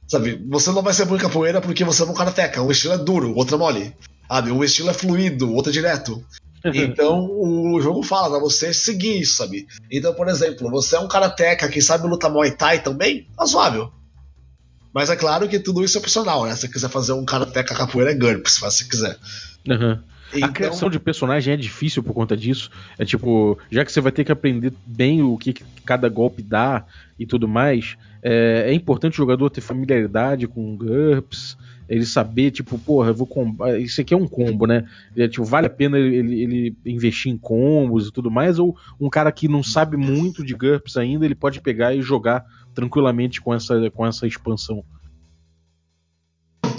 Sabe? 0.08 0.42
Você 0.48 0.72
não 0.72 0.82
vai 0.82 0.94
ser 0.94 1.04
bom 1.04 1.16
em 1.16 1.20
capoeira 1.20 1.60
porque 1.60 1.84
você 1.84 2.02
é 2.02 2.06
um 2.06 2.14
karateca. 2.14 2.62
Um 2.62 2.70
estilo 2.70 2.94
é 2.94 2.98
duro, 2.98 3.34
outro 3.36 3.56
é 3.56 3.58
mole. 3.58 3.94
Sabe? 4.26 4.50
Um 4.50 4.64
estilo 4.64 4.90
é 4.90 4.94
fluido, 4.94 5.52
outro 5.54 5.70
é 5.70 5.72
direto. 5.72 6.24
Então 6.74 7.24
o 7.30 7.80
jogo 7.80 8.02
fala 8.02 8.28
pra 8.30 8.40
você 8.40 8.74
seguir 8.74 9.20
isso, 9.20 9.36
sabe? 9.36 9.64
Então, 9.88 10.12
por 10.12 10.26
exemplo, 10.26 10.68
você 10.68 10.96
é 10.96 10.98
um 10.98 11.06
karateca 11.06 11.68
que 11.68 11.80
sabe 11.80 12.08
lutar 12.08 12.32
Muay 12.32 12.50
Thai 12.50 12.82
também, 12.82 13.28
razoável. 13.38 13.92
Mas 14.92 15.08
é 15.08 15.14
claro 15.14 15.48
que 15.48 15.60
tudo 15.60 15.84
isso 15.84 15.96
é 15.96 16.00
opcional, 16.00 16.44
né? 16.44 16.54
Se 16.56 16.62
você 16.62 16.68
quiser 16.68 16.90
fazer 16.90 17.12
um 17.12 17.24
karateca 17.24 17.76
capoeira 17.76 18.10
é 18.10 18.14
GURPS, 18.14 18.54
se 18.54 18.60
você 18.60 18.84
quiser. 18.84 19.16
Uhum. 19.68 20.02
Então... 20.32 20.48
A 20.48 20.52
criação 20.52 20.90
de 20.90 20.98
personagem 20.98 21.54
é 21.54 21.56
difícil 21.56 22.02
por 22.02 22.12
conta 22.12 22.36
disso. 22.36 22.70
É 22.98 23.04
tipo, 23.04 23.58
já 23.70 23.84
que 23.84 23.92
você 23.92 24.00
vai 24.00 24.12
ter 24.12 24.24
que 24.24 24.32
aprender 24.32 24.72
bem 24.86 25.22
o 25.22 25.36
que 25.36 25.54
cada 25.84 26.08
golpe 26.08 26.42
dá 26.42 26.84
e 27.18 27.26
tudo 27.26 27.48
mais, 27.48 27.96
é, 28.22 28.64
é 28.66 28.72
importante 28.72 29.14
o 29.14 29.16
jogador 29.16 29.50
ter 29.50 29.60
familiaridade 29.60 30.46
com 30.46 30.76
GURPS, 30.76 31.56
ele 31.88 32.04
saber, 32.04 32.50
tipo, 32.50 32.78
porra, 32.78 33.08
eu 33.08 33.14
vou 33.14 33.26
combar. 33.26 33.80
Isso 33.80 34.00
aqui 34.00 34.12
é 34.12 34.16
um 34.16 34.28
combo, 34.28 34.66
né? 34.66 34.86
É, 35.16 35.26
tipo, 35.26 35.44
vale 35.44 35.66
a 35.66 35.70
pena 35.70 35.98
ele, 35.98 36.42
ele, 36.42 36.76
investir 36.84 37.32
em 37.32 37.38
combos 37.38 38.08
e 38.08 38.12
tudo 38.12 38.30
mais, 38.30 38.58
ou 38.58 38.76
um 39.00 39.08
cara 39.08 39.32
que 39.32 39.48
não 39.48 39.62
sabe 39.62 39.96
muito 39.96 40.44
de 40.44 40.54
GURPS 40.54 40.98
ainda, 40.98 41.24
ele 41.24 41.34
pode 41.34 41.60
pegar 41.60 41.94
e 41.94 42.02
jogar 42.02 42.44
tranquilamente 42.74 43.40
com 43.40 43.54
essa, 43.54 43.90
com 43.90 44.06
essa 44.06 44.26
expansão. 44.26 44.84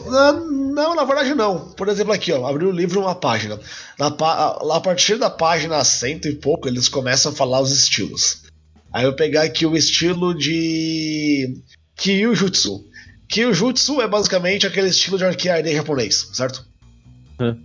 Não, 0.10 0.96
na 0.96 1.04
verdade 1.04 1.34
não. 1.34 1.72
Por 1.72 1.88
exemplo, 1.88 2.14
aqui, 2.14 2.32
ó, 2.32 2.46
abri 2.48 2.66
o 2.66 2.72
livro 2.72 3.02
uma 3.02 3.16
página. 3.16 3.60
Na, 3.98 4.08
a 4.08 4.80
partir 4.82 5.18
da 5.18 5.30
página 5.30 5.84
cento 5.84 6.28
e 6.28 6.36
pouco, 6.36 6.68
eles 6.68 6.90
começam 6.90 7.32
a 7.32 7.36
falar 7.36 7.62
os 7.62 7.72
estilos. 7.72 8.44
Aí 8.92 9.06
eu 9.06 9.16
pegar 9.16 9.44
aqui 9.44 9.66
o 9.66 9.76
estilo 9.76 10.34
de 10.34 11.62
Kyujutsu. 11.96 12.86
Kyujutsu 13.28 14.02
é 14.02 14.08
basicamente 14.08 14.66
aquele 14.66 14.90
estilo 14.90 15.18
de 15.18 15.26
arquearia 15.26 15.76
japonês, 15.76 16.30
certo? 16.34 16.66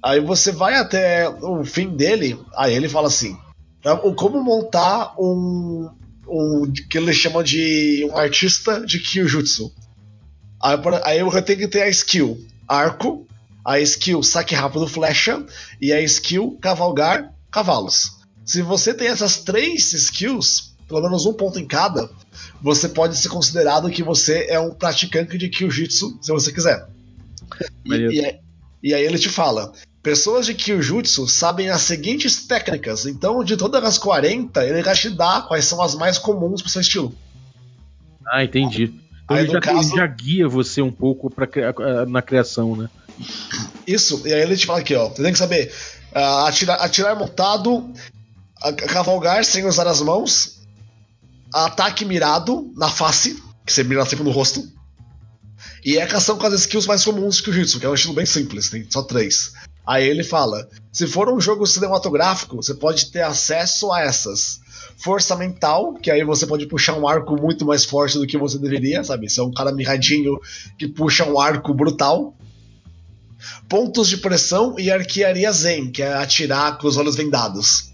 Aí 0.02 0.20
você 0.20 0.52
vai 0.52 0.74
até 0.74 1.28
o 1.28 1.64
fim 1.64 1.96
dele, 1.96 2.38
aí 2.56 2.74
ele 2.74 2.88
fala 2.88 3.08
assim: 3.08 3.36
como 4.16 4.42
montar 4.42 5.14
um, 5.18 5.90
um 6.28 6.72
que 6.88 6.98
eles 6.98 7.16
chamam 7.16 7.42
de 7.42 8.06
um 8.10 8.16
artista 8.16 8.84
de 8.84 8.98
Kyujutsu. 8.98 9.72
Aí, 10.62 10.76
aí 11.04 11.18
eu 11.18 11.42
tenho 11.42 11.58
que 11.58 11.68
ter 11.68 11.82
a 11.82 11.88
skill 11.88 12.38
arco, 12.68 13.26
a 13.64 13.78
skill 13.80 14.22
saque 14.22 14.54
rápido 14.54 14.86
flecha 14.86 15.44
e 15.80 15.92
a 15.92 16.00
skill 16.00 16.58
cavalgar 16.60 17.32
cavalos. 17.50 18.18
Se 18.44 18.60
você 18.60 18.92
tem 18.92 19.08
essas 19.08 19.38
três 19.38 19.92
skills, 19.92 20.74
pelo 20.86 21.02
menos 21.02 21.24
um 21.24 21.32
ponto 21.32 21.58
em 21.58 21.66
cada, 21.66 22.10
você 22.60 22.88
pode 22.88 23.16
ser 23.16 23.28
considerado 23.28 23.90
que 23.90 24.02
você 24.02 24.46
é 24.48 24.60
um 24.60 24.70
praticante 24.70 25.38
de 25.38 25.48
Kyujutsu, 25.48 26.18
se 26.20 26.30
você 26.30 26.52
quiser. 26.52 26.86
E, 27.86 27.94
e, 27.94 28.40
e, 28.82 28.94
aí 28.94 29.02
ele 29.02 29.18
te 29.18 29.28
fala: 29.28 29.72
pessoas 30.02 30.46
de 30.46 30.54
Kyujutsu 30.54 31.26
sabem 31.26 31.70
as 31.70 31.82
seguintes 31.82 32.46
técnicas, 32.46 33.06
então 33.06 33.42
de 33.42 33.56
todas 33.56 33.82
as 33.84 33.98
40, 33.98 34.64
ele 34.64 34.82
vai 34.82 34.94
te 34.94 35.10
dar 35.10 35.46
quais 35.46 35.64
são 35.64 35.80
as 35.80 35.94
mais 35.94 36.18
comuns 36.18 36.60
pro 36.60 36.70
seu 36.70 36.80
estilo. 36.80 37.14
Ah, 38.26 38.44
entendi. 38.44 39.03
Então 39.24 39.36
aí, 39.36 39.44
ele, 39.44 39.52
já, 39.52 39.60
caso... 39.60 39.78
ele 39.78 39.96
já 39.96 40.06
guia 40.06 40.48
você 40.48 40.82
um 40.82 40.92
pouco 40.92 41.30
pra, 41.30 41.48
na 42.06 42.22
criação, 42.22 42.76
né? 42.76 42.88
Isso, 43.86 44.22
e 44.26 44.32
aí 44.32 44.42
ele 44.42 44.56
te 44.56 44.66
fala 44.66 44.80
aqui, 44.80 44.94
ó. 44.94 45.08
Você 45.08 45.22
tem 45.22 45.32
que 45.32 45.38
saber 45.38 45.72
uh, 46.14 46.46
atirar, 46.46 46.80
atirar 46.82 47.16
montado, 47.16 47.76
uh, 47.76 48.76
cavalgar 48.88 49.44
sem 49.44 49.64
usar 49.66 49.86
as 49.86 50.00
mãos, 50.00 50.60
ataque 51.52 52.04
mirado 52.04 52.72
na 52.76 52.88
face, 52.88 53.42
que 53.64 53.72
você 53.72 53.84
mira 53.84 54.04
sempre 54.04 54.24
no 54.24 54.30
rosto. 54.30 54.73
E 55.84 55.98
é 55.98 56.06
cação 56.06 56.38
com 56.38 56.46
as 56.46 56.54
skills 56.54 56.86
mais 56.86 57.04
comuns 57.04 57.40
que 57.40 57.50
o 57.50 57.52
Jitsu, 57.52 57.78
que 57.78 57.86
é 57.86 57.88
um 57.88 57.94
estilo 57.94 58.14
bem 58.14 58.24
simples, 58.24 58.70
tem 58.70 58.86
só 58.88 59.02
três. 59.02 59.52
Aí 59.86 60.08
ele 60.08 60.24
fala: 60.24 60.68
se 60.90 61.06
for 61.06 61.28
um 61.28 61.40
jogo 61.40 61.66
cinematográfico, 61.66 62.56
você 62.56 62.74
pode 62.74 63.10
ter 63.10 63.22
acesso 63.22 63.92
a 63.92 64.00
essas 64.00 64.62
força 64.96 65.36
mental, 65.36 65.94
que 65.94 66.10
aí 66.10 66.24
você 66.24 66.46
pode 66.46 66.66
puxar 66.66 66.94
um 66.94 67.06
arco 67.06 67.36
muito 67.36 67.66
mais 67.66 67.84
forte 67.84 68.18
do 68.18 68.26
que 68.26 68.38
você 68.38 68.58
deveria, 68.58 69.02
sabe? 69.04 69.28
Você 69.28 69.40
é 69.40 69.42
um 69.42 69.52
cara 69.52 69.72
mirradinho 69.72 70.38
que 70.78 70.88
puxa 70.88 71.24
um 71.24 71.38
arco 71.38 71.74
brutal. 71.74 72.34
Pontos 73.68 74.08
de 74.08 74.16
pressão 74.16 74.78
e 74.78 74.90
arquearia 74.90 75.52
zen, 75.52 75.90
que 75.90 76.02
é 76.02 76.14
atirar 76.14 76.78
com 76.78 76.86
os 76.86 76.96
olhos 76.96 77.16
vendados. 77.16 77.92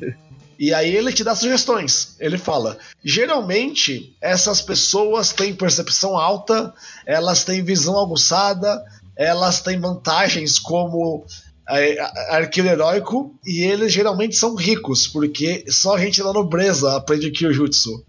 E 0.58 0.72
aí 0.72 0.94
ele 0.94 1.12
te 1.12 1.24
dá 1.24 1.34
sugestões. 1.34 2.16
Ele 2.18 2.38
fala: 2.38 2.78
geralmente 3.04 4.16
essas 4.20 4.60
pessoas 4.60 5.32
têm 5.32 5.54
percepção 5.54 6.16
alta, 6.16 6.72
elas 7.06 7.44
têm 7.44 7.64
visão 7.64 7.98
aguçada, 7.98 8.84
elas 9.16 9.60
têm 9.60 9.78
vantagens 9.78 10.58
como 10.58 11.24
é, 11.68 11.98
arqueiro 12.30 12.68
heróico 12.68 13.34
e 13.44 13.62
eles 13.62 13.92
geralmente 13.92 14.36
são 14.36 14.54
ricos, 14.54 15.06
porque 15.06 15.64
só 15.68 15.94
a 15.94 15.98
gente 15.98 16.22
da 16.22 16.32
nobreza 16.32 16.96
aprende 16.96 17.30
Kyojutsu. 17.30 18.04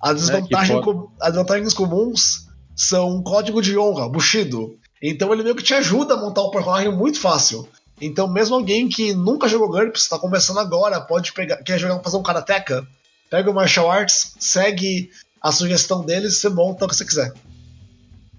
As 0.00 0.16
desvantagens, 0.16 0.78
é, 0.78 0.82
com, 0.82 1.08
as 1.20 1.28
desvantagens 1.32 1.74
comuns 1.74 2.46
são 2.76 3.16
um 3.16 3.22
código 3.22 3.62
de 3.62 3.78
honra, 3.78 4.08
Bushido. 4.08 4.76
Então 5.02 5.32
ele 5.32 5.42
meio 5.42 5.54
que 5.54 5.62
te 5.62 5.74
ajuda 5.74 6.14
a 6.14 6.16
montar 6.16 6.42
um 6.42 6.50
personagem 6.50 6.94
muito 6.94 7.20
fácil. 7.20 7.66
Então, 8.00 8.30
mesmo 8.30 8.56
alguém 8.56 8.88
que 8.88 9.14
nunca 9.14 9.48
jogou 9.48 9.68
GURPS, 9.68 10.02
está 10.02 10.18
começando 10.18 10.58
agora, 10.58 11.00
pode 11.00 11.32
pegar, 11.32 11.58
quer 11.58 11.78
jogar, 11.78 12.00
fazer 12.00 12.16
um 12.16 12.22
Karateka, 12.22 12.86
pega 13.30 13.50
o 13.50 13.54
Martial 13.54 13.90
Arts, 13.90 14.34
segue 14.38 15.10
a 15.40 15.52
sugestão 15.52 16.04
deles 16.04 16.36
você 16.36 16.48
monta 16.48 16.84
o 16.84 16.88
que 16.88 16.96
você 16.96 17.04
quiser. 17.04 17.32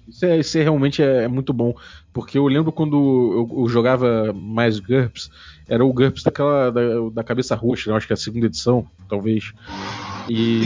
Isso, 0.08 0.26
é, 0.26 0.40
isso 0.40 0.58
é, 0.58 0.64
realmente 0.64 1.02
é, 1.02 1.24
é, 1.24 1.28
muito 1.28 1.54
bom. 1.54 1.74
Porque 2.14 2.38
eu 2.38 2.48
lembro 2.48 2.72
quando 2.72 3.48
eu, 3.52 3.62
eu 3.64 3.70
jogava 3.70 4.32
mais 4.34 4.80
GURPS, 4.80 5.30
era 5.68 5.84
o 5.84 5.92
GURPS 5.92 6.24
daquela, 6.24 6.72
da, 6.72 6.82
da 7.12 7.24
cabeça 7.24 7.56
roxa, 7.56 7.90
né? 7.90 7.98
acho 7.98 8.08
que 8.08 8.14
é 8.14 8.16
a 8.16 8.18
segunda 8.18 8.46
edição, 8.46 8.88
talvez. 9.10 9.54
E, 10.30 10.66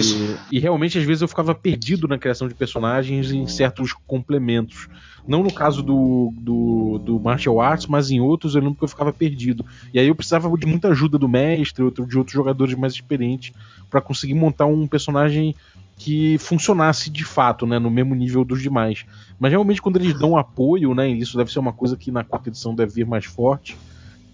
e, 0.51 0.59
realmente, 0.59 0.97
às 0.97 1.03
vezes, 1.03 1.21
eu 1.21 1.27
ficava 1.27 1.53
perdido 1.53 2.07
na 2.07 2.17
criação 2.17 2.47
de 2.47 2.53
personagens 2.53 3.31
em 3.31 3.47
certos 3.47 3.93
complementos. 4.07 4.87
Não 5.27 5.43
no 5.43 5.53
caso 5.53 5.83
do, 5.83 6.33
do, 6.37 6.99
do 6.99 7.19
Martial 7.19 7.61
Arts, 7.61 7.87
mas 7.87 8.09
em 8.09 8.19
outros 8.19 8.55
eu 8.55 8.61
lembro 8.61 8.77
que 8.77 8.83
eu 8.83 8.87
ficava 8.87 9.13
perdido. 9.13 9.65
E 9.93 9.99
aí 9.99 10.07
eu 10.07 10.15
precisava 10.15 10.49
de 10.57 10.65
muita 10.65 10.89
ajuda 10.89 11.17
do 11.17 11.27
mestre, 11.27 11.83
outro, 11.83 12.05
de 12.05 12.17
outros 12.17 12.33
jogadores 12.33 12.75
mais 12.75 12.93
experientes, 12.93 13.53
para 13.89 14.01
conseguir 14.01 14.33
montar 14.33 14.65
um 14.65 14.87
personagem 14.87 15.55
que 15.99 16.37
funcionasse 16.37 17.09
de 17.09 17.25
fato, 17.25 17.67
né, 17.67 17.77
no 17.77 17.91
mesmo 17.91 18.15
nível 18.15 18.45
dos 18.45 18.61
demais. 18.61 19.05
Mas 19.37 19.51
realmente 19.51 19.81
quando 19.81 19.97
eles 19.97 20.17
dão 20.17 20.37
apoio, 20.37 20.95
né, 20.95 21.09
isso 21.09 21.37
deve 21.37 21.51
ser 21.51 21.59
uma 21.59 21.73
coisa 21.73 21.97
que 21.97 22.09
na 22.09 22.23
quarta 22.23 22.49
edição 22.49 22.73
deve 22.73 22.93
vir 22.93 23.05
mais 23.05 23.25
forte. 23.25 23.77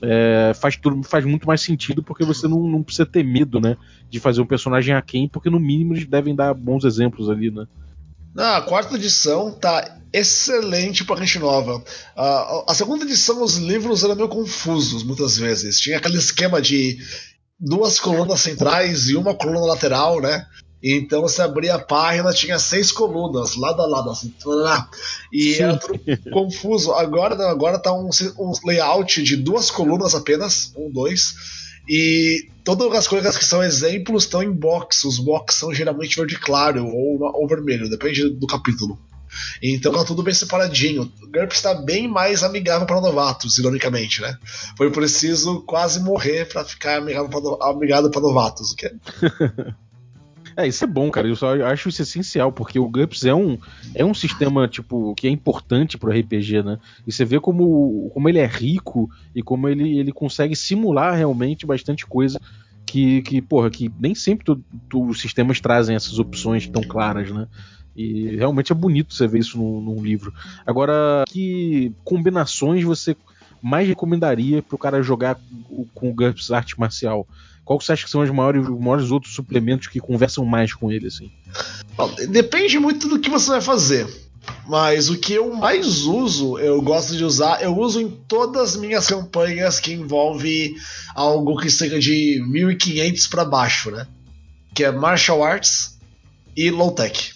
É, 0.01 0.53
faz 0.53 0.75
tudo 0.75 1.01
faz 1.03 1.23
muito 1.25 1.47
mais 1.47 1.61
sentido 1.61 2.03
porque 2.03 2.25
você 2.25 2.47
não, 2.47 2.67
não 2.67 2.83
precisa 2.83 3.05
ter 3.05 3.23
medo, 3.23 3.59
né, 3.59 3.77
de 4.09 4.19
fazer 4.19 4.41
um 4.41 4.45
personagem 4.45 4.93
a 4.93 5.01
quem, 5.01 5.27
porque 5.27 5.49
no 5.49 5.59
mínimo 5.59 5.93
eles 5.93 6.05
devem 6.05 6.35
dar 6.35 6.53
bons 6.53 6.83
exemplos 6.83 7.29
ali, 7.29 7.49
né? 7.49 7.65
Na 8.35 8.61
quarta 8.61 8.95
edição 8.95 9.49
tá 9.51 9.97
excelente 10.11 11.05
pra 11.05 11.15
gente 11.15 11.39
nova. 11.39 11.81
a 12.15 12.73
segunda 12.73 13.05
edição, 13.05 13.41
os 13.41 13.55
livros 13.55 14.03
eram 14.03 14.15
meio 14.15 14.27
confusos 14.27 15.03
muitas 15.03 15.37
vezes. 15.37 15.79
Tinha 15.79 15.97
aquele 15.97 16.17
esquema 16.17 16.61
de 16.61 16.97
duas 17.57 17.97
colunas 17.97 18.41
centrais 18.41 19.07
e 19.07 19.15
uma 19.15 19.33
coluna 19.33 19.65
lateral, 19.65 20.19
né? 20.21 20.45
Então 20.87 21.23
você 21.23 21.41
abria 21.41 21.73
a 21.73 21.79
página, 21.79 22.31
tinha 22.31 22.59
seis 22.59 22.91
colunas, 22.91 23.55
lado 23.55 23.81
a 23.81 23.87
lado, 23.87 24.11
assim. 24.11 24.31
E 25.33 25.55
Sim. 25.55 25.63
era 25.63 25.77
tudo 25.77 25.99
confuso. 26.31 26.91
Agora 26.91 27.49
agora 27.49 27.79
tá 27.79 27.91
um, 27.91 28.07
um 28.37 28.51
layout 28.63 29.23
de 29.23 29.35
duas 29.35 29.71
colunas 29.71 30.13
apenas, 30.13 30.71
um, 30.77 30.91
dois. 30.91 31.33
E 31.89 32.49
todas 32.63 32.91
as 32.93 33.07
coisas 33.07 33.35
que 33.35 33.43
são 33.43 33.63
exemplos 33.63 34.25
estão 34.25 34.43
em 34.43 34.51
box. 34.51 35.05
Os 35.05 35.17
box 35.17 35.55
são 35.55 35.73
geralmente 35.73 36.15
verde 36.15 36.37
claro 36.37 36.85
ou, 36.85 37.19
ou 37.19 37.47
vermelho, 37.47 37.89
depende 37.89 38.29
do 38.29 38.45
capítulo. 38.45 38.99
Então 39.63 39.91
tá 39.91 40.05
tudo 40.05 40.21
bem 40.21 40.35
separadinho. 40.35 41.11
O 41.23 41.27
GURPS 41.27 41.57
está 41.57 41.73
bem 41.73 42.07
mais 42.07 42.43
amigável 42.43 42.85
para 42.85 43.01
novatos, 43.01 43.57
ironicamente, 43.57 44.21
né? 44.21 44.37
Foi 44.77 44.91
preciso 44.91 45.61
quase 45.61 45.99
morrer 45.99 46.45
para 46.47 46.63
ficar 46.63 46.97
amigável 46.97 48.11
para 48.11 48.21
novatos. 48.21 48.71
O 48.71 48.75
que 48.75 48.85
é 48.85 48.91
É, 50.57 50.67
isso 50.67 50.83
é 50.83 50.87
bom, 50.87 51.11
cara. 51.11 51.27
Eu 51.27 51.35
só 51.35 51.53
acho 51.65 51.89
isso 51.89 52.01
essencial, 52.01 52.51
porque 52.51 52.79
o 52.79 52.87
GURPS 52.87 53.25
é 53.25 53.33
um, 53.33 53.57
é 53.93 54.05
um 54.05 54.13
sistema, 54.13 54.67
tipo, 54.67 55.13
que 55.15 55.27
é 55.27 55.29
importante 55.29 55.97
pro 55.97 56.11
RPG, 56.11 56.63
né? 56.63 56.79
E 57.05 57.11
você 57.11 57.25
vê 57.25 57.39
como, 57.39 58.09
como 58.13 58.29
ele 58.29 58.39
é 58.39 58.45
rico 58.45 59.09
e 59.35 59.41
como 59.41 59.67
ele, 59.67 59.97
ele 59.97 60.13
consegue 60.13 60.55
simular 60.55 61.15
realmente 61.15 61.65
bastante 61.65 62.05
coisa 62.05 62.39
que, 62.85 63.21
que 63.23 63.41
porra, 63.41 63.69
que 63.69 63.91
nem 63.99 64.15
sempre 64.15 64.45
tu, 64.45 64.63
tu, 64.87 65.05
os 65.07 65.19
sistemas 65.19 65.59
trazem 65.59 65.95
essas 65.95 66.19
opções 66.19 66.67
tão 66.67 66.83
claras, 66.83 67.31
né? 67.31 67.47
E 67.95 68.35
realmente 68.35 68.71
é 68.71 68.75
bonito 68.75 69.13
você 69.13 69.27
ver 69.27 69.39
isso 69.39 69.57
num, 69.57 69.81
num 69.81 70.03
livro. 70.03 70.33
Agora, 70.65 71.23
que 71.27 71.93
combinações 72.03 72.83
você 72.83 73.15
mais 73.65 73.87
recomendaria 73.87 74.61
pro 74.61 74.77
cara 74.77 75.01
jogar 75.01 75.39
com 75.95 76.09
o 76.09 76.13
GURPS 76.13 76.51
arte 76.51 76.79
marcial? 76.79 77.27
Qual 77.63 77.81
você 77.81 77.93
acha 77.93 78.05
que 78.05 78.11
são 78.11 78.21
os 78.21 78.29
maiores, 78.29 78.61
os 78.63 78.79
maiores 78.79 79.09
outros 79.09 79.33
suplementos 79.33 79.87
que 79.87 79.99
conversam 79.99 80.45
mais 80.45 80.71
com 80.71 80.91
ele, 80.91 81.07
assim? 81.07 81.31
Bom, 81.97 82.13
depende 82.29 82.77
muito 82.77 83.07
do 83.09 83.17
que 83.17 83.27
você 83.27 83.49
vai 83.49 83.61
fazer. 83.61 84.07
Mas 84.67 85.09
o 85.09 85.17
que 85.17 85.33
eu 85.33 85.51
mais 85.55 86.03
uso, 86.03 86.59
eu 86.59 86.79
gosto 86.79 87.17
de 87.17 87.23
usar, 87.23 87.59
eu 87.63 87.75
uso 87.75 87.99
em 87.99 88.07
todas 88.07 88.75
as 88.75 88.77
minhas 88.77 89.07
campanhas 89.07 89.79
que 89.79 89.93
envolve 89.93 90.75
algo 91.15 91.57
que 91.59 91.71
seja 91.71 91.97
de 91.97 92.39
1500 92.47 93.25
para 93.25 93.43
baixo, 93.43 93.89
né? 93.89 94.05
Que 94.75 94.83
é 94.83 94.91
martial 94.91 95.43
arts 95.43 95.97
e 96.55 96.69
low 96.69 96.91
tech. 96.91 97.33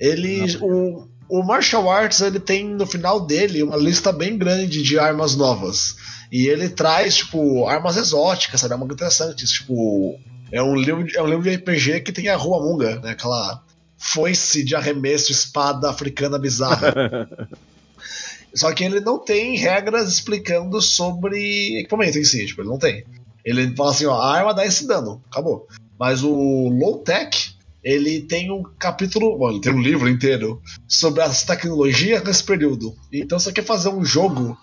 Ele, 0.00 0.56
o, 0.60 1.06
o 1.30 1.44
martial 1.44 1.88
arts, 1.88 2.20
ele 2.20 2.40
tem 2.40 2.68
no 2.68 2.84
final 2.84 3.20
dele 3.20 3.62
uma 3.62 3.76
lista 3.76 4.12
bem 4.12 4.36
grande 4.36 4.82
de 4.82 4.98
armas 4.98 5.36
novas. 5.36 5.96
E 6.30 6.48
ele 6.48 6.68
traz, 6.68 7.18
tipo, 7.18 7.66
armas 7.66 7.96
exóticas, 7.96 8.60
sabe? 8.60 8.74
É 8.74 8.76
muito 8.76 8.94
interessante. 8.94 9.46
Tipo, 9.46 10.18
é 10.50 10.62
um 10.62 10.74
livro, 10.74 11.06
é 11.14 11.22
um 11.22 11.26
livro 11.26 11.42
de 11.42 11.54
RPG 11.54 12.00
que 12.00 12.12
tem 12.12 12.28
a 12.28 12.36
Rua 12.36 12.60
Munga, 12.60 12.98
né? 13.00 13.12
Aquela 13.12 13.62
foice 13.96 14.64
de 14.64 14.74
arremesso 14.74 15.30
espada 15.30 15.88
africana 15.88 16.38
bizarra. 16.38 17.28
Só 18.52 18.72
que 18.72 18.82
ele 18.82 19.00
não 19.00 19.18
tem 19.18 19.56
regras 19.56 20.12
explicando 20.12 20.82
sobre 20.82 21.78
equipamento 21.78 22.18
em 22.18 22.24
si, 22.24 22.46
tipo, 22.46 22.62
ele 22.62 22.68
não 22.68 22.78
tem. 22.78 23.04
Ele 23.44 23.74
fala 23.76 23.90
assim, 23.90 24.06
ó, 24.06 24.14
a 24.14 24.36
arma 24.36 24.52
dá 24.52 24.66
esse 24.66 24.86
dano, 24.86 25.22
acabou. 25.30 25.68
Mas 25.98 26.24
o 26.24 26.68
low 26.68 26.98
tech, 26.98 27.49
ele 27.82 28.22
tem 28.22 28.50
um 28.50 28.62
capítulo, 28.78 29.38
bom, 29.38 29.50
ele 29.50 29.60
tem 29.60 29.72
um 29.72 29.80
livro 29.80 30.08
inteiro 30.08 30.60
sobre 30.86 31.22
as 31.22 31.42
tecnologias 31.42 32.22
nesse 32.22 32.44
período. 32.44 32.94
Então, 33.12 33.38
você 33.38 33.52
quer 33.52 33.64
fazer 33.64 33.88
um 33.88 34.04
jogo 34.04 34.56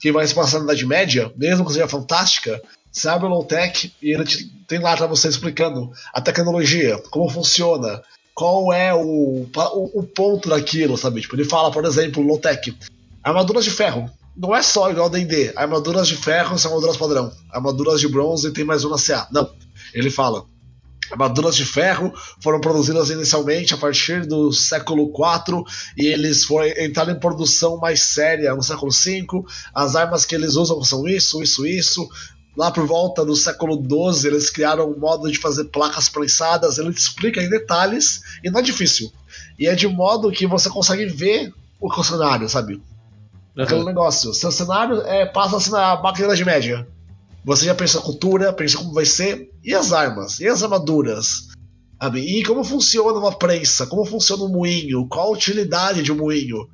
que 0.00 0.10
vai 0.10 0.26
se 0.26 0.34
passar 0.34 0.58
na 0.58 0.64
Idade 0.64 0.86
Média, 0.86 1.32
mesmo 1.36 1.64
que 1.64 1.72
seja 1.72 1.86
fantástica, 1.86 2.60
abre 3.06 3.26
o 3.26 3.30
low-tech 3.30 3.92
e 4.02 4.12
ele 4.12 4.24
te, 4.24 4.44
tem 4.66 4.78
lá 4.78 4.96
para 4.96 5.06
você 5.06 5.28
explicando 5.28 5.90
a 6.12 6.20
tecnologia, 6.20 6.98
como 7.10 7.30
funciona, 7.30 8.02
qual 8.34 8.72
é 8.72 8.92
o, 8.94 9.46
o, 9.54 10.00
o, 10.00 10.02
ponto 10.02 10.48
daquilo, 10.48 10.96
sabe? 10.96 11.20
Tipo, 11.20 11.36
ele 11.36 11.44
fala, 11.44 11.70
por 11.70 11.84
exemplo, 11.84 12.22
low-tech, 12.22 12.76
armaduras 13.22 13.64
de 13.64 13.70
ferro. 13.70 14.10
Não 14.34 14.56
é 14.56 14.62
só 14.62 14.90
igual 14.90 15.10
D&D, 15.10 15.52
armaduras 15.54 16.08
de 16.08 16.16
ferro 16.16 16.58
são 16.58 16.70
armaduras 16.70 16.96
padrão, 16.96 17.30
armaduras 17.50 18.00
de 18.00 18.08
bronze 18.08 18.50
tem 18.50 18.64
mais 18.64 18.82
uma 18.82 18.96
CA. 18.98 19.28
Não, 19.30 19.50
ele 19.92 20.10
fala, 20.10 20.46
Armaduras 21.10 21.56
de 21.56 21.64
ferro 21.64 22.12
foram 22.40 22.60
produzidas 22.60 23.10
inicialmente 23.10 23.74
a 23.74 23.76
partir 23.76 24.24
do 24.24 24.52
século 24.52 25.12
IV 25.12 25.64
e 25.96 26.06
eles 26.06 26.44
foram 26.44 26.68
entraram 26.68 27.12
em 27.12 27.18
produção 27.18 27.76
mais 27.76 28.00
séria 28.00 28.54
no 28.54 28.62
século 28.62 28.90
V. 28.90 29.44
As 29.74 29.94
armas 29.94 30.24
que 30.24 30.34
eles 30.34 30.54
usam 30.54 30.82
são 30.82 31.06
isso, 31.06 31.42
isso, 31.42 31.66
isso. 31.66 32.08
Lá 32.56 32.70
por 32.70 32.86
volta 32.86 33.24
do 33.24 33.34
século 33.34 33.76
XII, 33.76 34.28
eles 34.28 34.50
criaram 34.50 34.90
um 34.90 34.98
modo 34.98 35.30
de 35.30 35.38
fazer 35.38 35.64
placas 35.64 36.08
prensadas. 36.08 36.78
Ele 36.78 36.90
explica 36.90 37.42
em 37.42 37.48
detalhes 37.48 38.20
e 38.44 38.50
não 38.50 38.60
é 38.60 38.62
difícil. 38.62 39.10
E 39.58 39.66
é 39.66 39.74
de 39.74 39.88
modo 39.88 40.30
que 40.30 40.46
você 40.46 40.68
consegue 40.68 41.06
ver 41.06 41.52
o 41.80 42.02
cenário, 42.02 42.48
sabe? 42.48 42.74
Uhum. 43.56 43.64
Aquele 43.64 43.84
negócio. 43.84 44.32
Seu 44.34 44.52
cenário 44.52 45.00
é, 45.02 45.26
passa-se 45.26 45.70
na 45.70 46.00
máquina 46.00 46.34
de 46.34 46.44
média. 46.44 46.86
Você 47.44 47.64
já 47.64 47.74
pensa 47.74 47.98
a 47.98 48.02
cultura, 48.02 48.52
pensa 48.52 48.78
como 48.78 48.92
vai 48.92 49.04
ser, 49.04 49.50
e 49.64 49.74
as 49.74 49.92
armas, 49.92 50.38
e 50.38 50.46
as 50.46 50.62
armaduras, 50.62 51.48
sabe? 52.00 52.20
E 52.20 52.44
como 52.44 52.62
funciona 52.62 53.18
uma 53.18 53.36
prensa, 53.36 53.86
como 53.86 54.04
funciona 54.04 54.44
um 54.44 54.48
moinho, 54.48 55.08
qual 55.08 55.28
a 55.28 55.32
utilidade 55.32 56.02
de 56.02 56.12
um 56.12 56.16
moinho. 56.16 56.68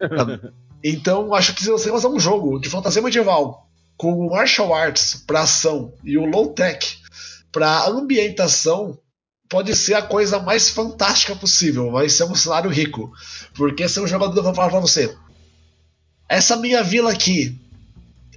então, 0.82 1.34
acho 1.34 1.54
que 1.54 1.62
se 1.62 1.70
você 1.70 1.90
fazer 1.90 2.06
um 2.06 2.20
jogo 2.20 2.60
de 2.60 2.68
fantasia 2.68 3.02
medieval 3.02 3.68
com 3.96 4.12
o 4.14 4.30
martial 4.30 4.72
arts 4.72 5.22
para 5.26 5.42
ação 5.42 5.92
e 6.04 6.16
o 6.16 6.24
low 6.24 6.48
tech 6.48 6.98
para 7.50 7.88
ambientação, 7.88 8.98
pode 9.48 9.76
ser 9.76 9.94
a 9.94 10.02
coisa 10.02 10.38
mais 10.38 10.70
fantástica 10.70 11.36
possível. 11.36 11.90
Vai 11.90 12.08
ser 12.08 12.24
um 12.24 12.34
cenário 12.34 12.70
rico. 12.70 13.12
Porque 13.54 13.88
se 13.88 14.00
um 14.00 14.06
jogador 14.06 14.42
vai 14.42 14.54
falar 14.54 14.70
pra 14.70 14.80
você: 14.80 15.14
essa 16.28 16.56
minha 16.56 16.82
vila 16.82 17.12
aqui 17.12 17.61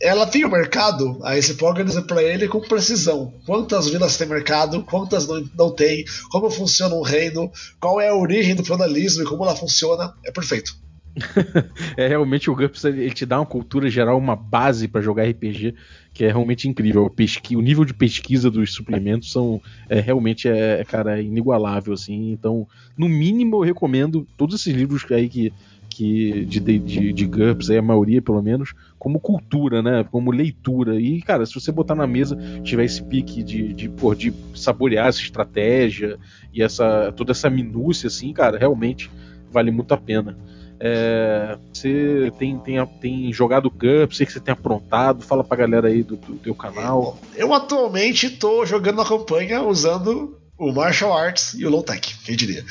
ela 0.01 0.27
tem 0.27 0.43
o 0.43 0.47
um 0.47 0.51
mercado, 0.51 1.19
aí 1.23 1.41
você 1.41 1.53
pode 1.53 1.83
para 2.03 2.21
ele 2.21 2.47
com 2.47 2.59
precisão. 2.59 3.33
Quantas 3.45 3.87
vilas 3.87 4.17
tem 4.17 4.27
mercado, 4.27 4.83
quantas 4.83 5.27
não, 5.27 5.43
não 5.57 5.71
tem, 5.71 6.03
como 6.31 6.49
funciona 6.49 6.95
um 6.95 7.01
reino, 7.01 7.51
qual 7.79 8.01
é 8.01 8.09
a 8.09 8.15
origem 8.15 8.55
do 8.55 8.65
feudalismo 8.65 9.23
e 9.23 9.25
como 9.25 9.43
ela 9.43 9.55
funciona. 9.55 10.13
É 10.25 10.31
perfeito. 10.31 10.75
é 11.95 12.07
realmente 12.07 12.49
o 12.49 12.55
GURPS 12.55 12.83
ele 12.83 13.09
te 13.11 13.25
dá 13.25 13.39
uma 13.39 13.45
cultura 13.45 13.89
geral, 13.89 14.17
uma 14.17 14.35
base 14.35 14.87
para 14.87 15.01
jogar 15.01 15.23
RPG 15.23 15.73
que 16.15 16.23
é 16.23 16.27
realmente 16.27 16.67
incrível. 16.67 17.05
O, 17.05 17.57
o 17.57 17.61
nível 17.61 17.83
de 17.83 17.93
pesquisa 17.93 18.49
dos 18.49 18.73
suplementos 18.73 19.31
são 19.31 19.61
é, 19.89 19.99
realmente 19.99 20.47
é, 20.47 20.81
cara, 20.85 21.21
inigualável 21.21 21.93
assim. 21.93 22.31
Então, 22.31 22.65
no 22.97 23.09
mínimo 23.09 23.57
eu 23.57 23.61
recomendo 23.61 24.25
todos 24.37 24.55
esses 24.55 24.73
livros 24.73 25.05
aí 25.11 25.27
que 25.27 25.51
que 25.89 26.45
de, 26.45 26.59
de, 26.59 27.13
de 27.13 27.25
GURPS, 27.25 27.69
aí 27.69 27.77
a 27.77 27.81
maioria 27.81 28.21
pelo 28.21 28.41
menos, 28.41 28.73
como 28.97 29.19
cultura, 29.19 29.81
né? 29.81 30.05
Como 30.09 30.31
leitura. 30.31 30.99
E, 30.99 31.21
cara, 31.21 31.45
se 31.45 31.53
você 31.53 31.71
botar 31.71 31.95
na 31.95 32.07
mesa, 32.07 32.37
tiver 32.63 32.85
esse 32.85 33.03
pique 33.03 33.43
de, 33.43 33.73
de, 33.73 33.89
pô, 33.89 34.13
de 34.13 34.33
saborear 34.53 35.07
essa 35.07 35.21
estratégia 35.21 36.17
e 36.53 36.61
essa 36.61 37.13
toda 37.15 37.31
essa 37.31 37.49
minúcia, 37.49 38.07
assim, 38.07 38.33
cara, 38.33 38.57
realmente 38.57 39.09
vale 39.51 39.71
muito 39.71 39.93
a 39.93 39.97
pena. 39.97 40.37
É, 40.79 41.57
você 41.71 42.31
tem, 42.37 42.59
tem, 42.59 42.85
tem 42.99 43.33
jogado 43.33 43.69
GURPS, 43.69 44.17
sei 44.17 44.25
que 44.25 44.33
você 44.33 44.39
tem 44.39 44.51
aprontado, 44.51 45.23
fala 45.23 45.43
pra 45.43 45.57
galera 45.57 45.87
aí 45.87 46.03
do, 46.03 46.17
do 46.17 46.35
teu 46.35 46.53
canal. 46.53 47.17
Eu, 47.33 47.47
eu 47.47 47.53
atualmente 47.53 48.29
tô 48.29 48.65
jogando 48.65 49.01
a 49.01 49.05
campanha 49.05 49.61
usando 49.61 50.37
o 50.57 50.71
Martial 50.71 51.15
Arts 51.15 51.53
e 51.53 51.65
o 51.65 51.69
Low 51.69 51.83
Tech, 51.83 52.15
quem 52.23 52.35
diria. 52.35 52.63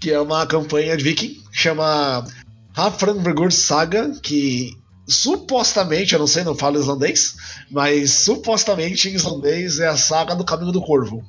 Que 0.00 0.12
é 0.12 0.20
uma 0.20 0.46
campanha 0.46 0.96
de 0.96 1.04
Viking, 1.04 1.40
chama 1.50 2.24
Hafranbergur 2.74 3.52
Saga, 3.52 4.10
que 4.22 4.76
supostamente, 5.06 6.14
eu 6.14 6.18
não 6.18 6.26
sei, 6.26 6.44
não 6.44 6.54
falo 6.54 6.78
islandês, 6.78 7.34
mas 7.70 8.12
supostamente 8.12 9.08
em 9.08 9.14
islandês 9.14 9.78
é 9.78 9.88
a 9.88 9.96
saga 9.96 10.34
do 10.34 10.44
Caminho 10.44 10.72
do 10.72 10.80
Corvo. 10.80 11.24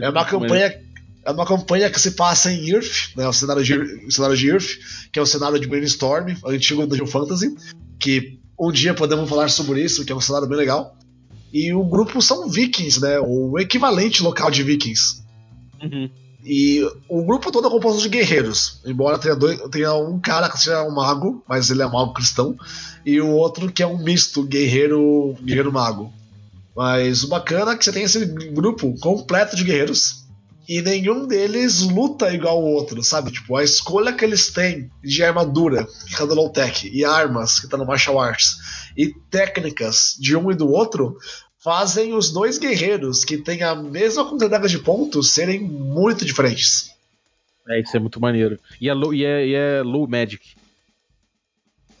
É 0.00 0.08
uma 0.08 0.24
campanha 0.26 0.80
É 1.24 1.30
uma 1.30 1.46
campanha 1.46 1.90
que 1.90 2.00
se 2.00 2.12
passa 2.12 2.52
em 2.52 2.70
Earth, 2.70 3.14
né, 3.16 3.28
o 3.28 3.32
cenário 3.32 3.62
de, 3.62 3.74
o 3.74 4.10
cenário 4.10 4.36
de 4.36 4.48
Earth, 4.48 4.78
que 5.12 5.18
é 5.18 5.22
o 5.22 5.26
cenário 5.26 5.58
de 5.58 5.68
Brainstorm, 5.68 6.34
antigo 6.44 6.86
Dungeon 6.86 7.06
Fantasy, 7.06 7.54
que 7.98 8.40
um 8.58 8.72
dia 8.72 8.94
podemos 8.94 9.28
falar 9.28 9.48
sobre 9.48 9.82
isso, 9.82 10.04
que 10.04 10.12
é 10.12 10.14
um 10.14 10.20
cenário 10.20 10.48
bem 10.48 10.58
legal. 10.58 10.96
E 11.52 11.72
o 11.74 11.84
grupo 11.84 12.20
são 12.22 12.48
vikings, 12.48 13.00
né? 13.00 13.20
O 13.20 13.58
equivalente 13.58 14.22
local 14.22 14.50
de 14.50 14.62
vikings. 14.62 15.22
Uhum. 15.82 16.08
E 16.44 16.82
o 17.08 17.24
grupo 17.24 17.52
todo 17.52 17.68
é 17.68 17.70
composto 17.70 18.02
de 18.02 18.08
guerreiros. 18.08 18.80
Embora 18.84 19.18
tenha, 19.18 19.36
dois, 19.36 19.60
tenha 19.70 19.94
um 19.94 20.18
cara 20.20 20.48
que 20.48 20.58
seja 20.58 20.82
um 20.82 20.94
mago, 20.94 21.42
mas 21.48 21.70
ele 21.70 21.82
é 21.82 21.86
mago 21.86 22.12
cristão, 22.12 22.56
e 23.06 23.20
o 23.20 23.28
outro 23.28 23.70
que 23.70 23.82
é 23.82 23.86
um 23.86 24.02
misto 24.02 24.42
guerreiro 24.42 25.36
guerreiro 25.42 25.72
mago. 25.72 26.12
Mas 26.74 27.22
o 27.22 27.28
bacana 27.28 27.72
é 27.72 27.76
que 27.76 27.84
você 27.84 27.92
tem 27.92 28.02
esse 28.02 28.24
grupo 28.24 28.98
completo 29.00 29.54
de 29.54 29.64
guerreiros 29.64 30.22
e 30.68 30.80
nenhum 30.80 31.26
deles 31.26 31.80
luta 31.80 32.32
igual 32.32 32.62
o 32.62 32.66
outro, 32.66 33.02
sabe? 33.02 33.32
Tipo, 33.32 33.56
a 33.56 33.64
escolha 33.64 34.12
que 34.12 34.24
eles 34.24 34.50
têm 34.50 34.90
de 35.02 35.22
armadura, 35.22 35.86
que 36.06 36.16
tá 36.16 36.24
no 36.24 36.34
low 36.34 36.50
tech, 36.50 36.88
e 36.88 37.04
armas, 37.04 37.60
que 37.60 37.68
tá 37.68 37.76
no 37.76 37.84
martial 37.84 38.20
arts, 38.20 38.56
e 38.96 39.12
técnicas 39.30 40.16
de 40.18 40.36
um 40.36 40.50
e 40.50 40.54
do 40.54 40.68
outro, 40.68 41.16
fazem 41.62 42.12
os 42.12 42.30
dois 42.30 42.58
guerreiros 42.58 43.24
que 43.24 43.38
têm 43.38 43.62
a 43.62 43.74
mesma 43.74 44.28
quantidade 44.28 44.68
de 44.68 44.78
pontos 44.80 45.30
serem 45.30 45.60
muito 45.60 46.24
diferentes. 46.24 46.92
É, 47.68 47.80
isso 47.80 47.96
é 47.96 48.00
muito 48.00 48.20
maneiro. 48.20 48.58
E 48.80 48.88
é 48.88 48.94
low, 48.94 49.14
e 49.14 49.24
é, 49.24 49.46
e 49.46 49.54
é 49.54 49.82
low 49.82 50.06
magic. 50.08 50.56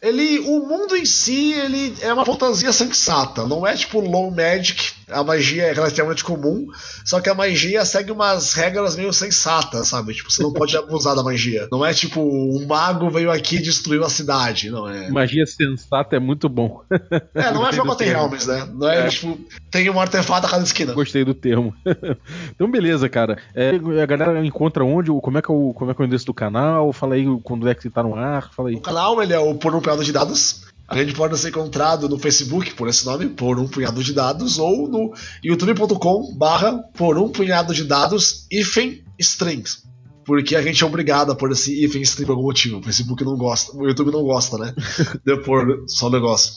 Ele, 0.02 0.40
o 0.40 0.66
mundo 0.66 0.96
em 0.96 1.04
si, 1.04 1.52
ele 1.52 1.94
é 2.00 2.12
uma 2.12 2.24
fantasia 2.26 2.72
sensata. 2.72 3.46
Não 3.46 3.64
é 3.64 3.76
tipo 3.76 4.00
low 4.00 4.32
magic, 4.32 4.92
a 5.08 5.22
magia 5.22 5.64
é 5.64 5.72
relativamente 5.72 6.24
comum, 6.24 6.66
só 7.04 7.20
que 7.20 7.28
a 7.28 7.34
magia 7.34 7.84
segue 7.84 8.10
umas 8.10 8.52
regras 8.54 8.96
meio 8.96 9.12
sensatas, 9.12 9.86
sabe? 9.88 10.12
Tipo, 10.14 10.32
você 10.32 10.42
não 10.42 10.52
pode 10.52 10.74
abusar 10.78 11.14
da 11.14 11.22
magia. 11.22 11.68
Não 11.70 11.86
é 11.86 11.94
tipo, 11.94 12.20
um 12.20 12.66
mago 12.66 13.10
veio 13.10 13.30
aqui 13.30 13.56
e 13.56 13.62
destruiu 13.62 14.04
a 14.04 14.10
cidade, 14.10 14.70
não 14.70 14.88
é. 14.88 15.08
Magia 15.08 15.46
sensata 15.46 16.16
é 16.16 16.18
muito 16.18 16.48
bom. 16.48 16.80
É, 17.34 17.50
não 17.52 17.66
é 17.66 17.72
Forgotten 17.72 18.08
Realms, 18.08 18.46
né? 18.46 18.68
Não 18.72 18.88
é, 18.88 19.06
É. 19.06 19.08
tipo, 19.08 19.38
tem 19.70 19.88
um 19.88 20.00
artefato 20.00 20.46
a 20.46 20.50
cada 20.50 20.62
esquina. 20.62 20.92
Gostei 20.92 21.24
do 21.24 21.34
termo. 21.34 21.74
então, 22.54 22.70
beleza, 22.70 23.08
cara. 23.08 23.38
É, 23.54 23.70
a 24.02 24.06
galera 24.06 24.44
encontra 24.44 24.84
onde? 24.84 25.10
Como 25.10 25.38
é, 25.38 25.42
que 25.42 25.50
é 25.50 25.54
o, 25.54 25.72
como 25.72 25.90
é 25.90 25.94
que 25.94 26.00
é 26.00 26.04
o 26.04 26.06
endereço 26.06 26.26
do 26.26 26.34
canal? 26.34 26.92
Fala 26.92 27.14
aí 27.14 27.24
quando 27.42 27.68
é 27.68 27.74
que 27.74 27.88
tá 27.90 28.02
no 28.02 28.14
ar. 28.14 28.50
Fala 28.52 28.68
aí. 28.68 28.74
O 28.76 28.80
canal 28.80 29.22
ele 29.22 29.32
é 29.32 29.38
o 29.38 29.54
Por 29.54 29.74
um 29.74 29.80
Punhado 29.92 30.04
de 30.04 30.12
Dados. 30.12 30.62
A 30.88 30.96
gente 30.96 31.14
pode 31.14 31.38
ser 31.38 31.48
encontrado 31.48 32.08
no 32.08 32.18
Facebook 32.18 32.74
por 32.74 32.88
esse 32.88 33.04
nome, 33.06 33.28
Por 33.28 33.58
um 33.58 33.66
Punhado 33.68 34.02
de 34.02 34.12
Dados, 34.12 34.58
ou 34.58 34.88
no 34.88 35.12
youtube.com 35.44 36.34
barra 36.34 36.78
Por 36.94 37.16
um 37.18 37.28
Punhado 37.28 37.74
de 37.74 37.84
Dados 37.84 38.46
hífen 38.50 39.02
strings. 39.18 39.82
Porque 40.24 40.54
a 40.56 40.62
gente 40.62 40.82
é 40.82 40.86
obrigado 40.86 41.32
a 41.32 41.34
pôr 41.34 41.50
esse 41.52 41.84
hífen 41.84 42.02
string 42.02 42.26
por 42.26 42.32
algum 42.32 42.44
motivo. 42.44 42.78
O 42.78 42.82
Facebook 42.82 43.24
não 43.24 43.36
gosta, 43.36 43.76
o 43.76 43.86
YouTube 43.86 44.10
não 44.12 44.22
gosta, 44.22 44.56
né? 44.58 44.74
De 45.24 45.32
eu 45.32 45.42
pôr 45.42 45.84
só 45.88 46.06
o 46.06 46.10
negócio. 46.10 46.52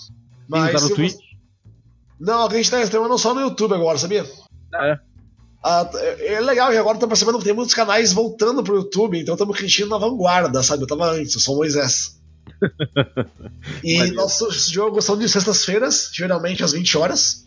Mas, 0.48 0.72
tá 0.74 0.82
no 0.82 0.90
Twitch? 0.96 1.14
você- 1.14 1.20
Não, 2.20 2.46
a 2.48 2.50
gente 2.54 2.70
tá 2.72 2.82
streamando 2.84 3.18
só 3.18 3.34
no 3.34 3.42
YouTube 3.42 3.74
agora, 3.74 3.98
sabia? 3.98 4.26
Ah, 4.74 4.88
é? 4.88 5.00
Ah, 5.64 5.90
é 5.96 6.34
é 6.36 6.42
legal, 6.42 6.72
e 6.72 6.78
agora 6.78 6.96
estamos 6.98 7.18
percebendo 7.18 7.40
que 7.40 7.46
tem 7.46 7.54
muitos 7.56 7.74
canais 7.74 8.14
voltando 8.14 8.64
pro 8.64 8.76
YouTube, 8.76 9.20
então 9.20 9.34
estamos 9.36 9.58
sentindo 9.58 9.90
na 9.90 9.98
vanguarda, 9.98 10.62
sabe? 10.62 10.84
Eu 10.84 10.88
tava 10.88 11.10
antes, 11.12 11.34
eu 11.34 11.40
sou 11.42 11.56
o 11.56 11.58
Moisés. 11.58 12.15
E 13.84 13.98
Maneiro. 13.98 14.16
nossos 14.16 14.68
jogos 14.68 15.06
são 15.06 15.18
de 15.18 15.28
sextas-feiras, 15.28 16.10
geralmente 16.14 16.64
às 16.64 16.72
20 16.72 16.98
horas. 16.98 17.46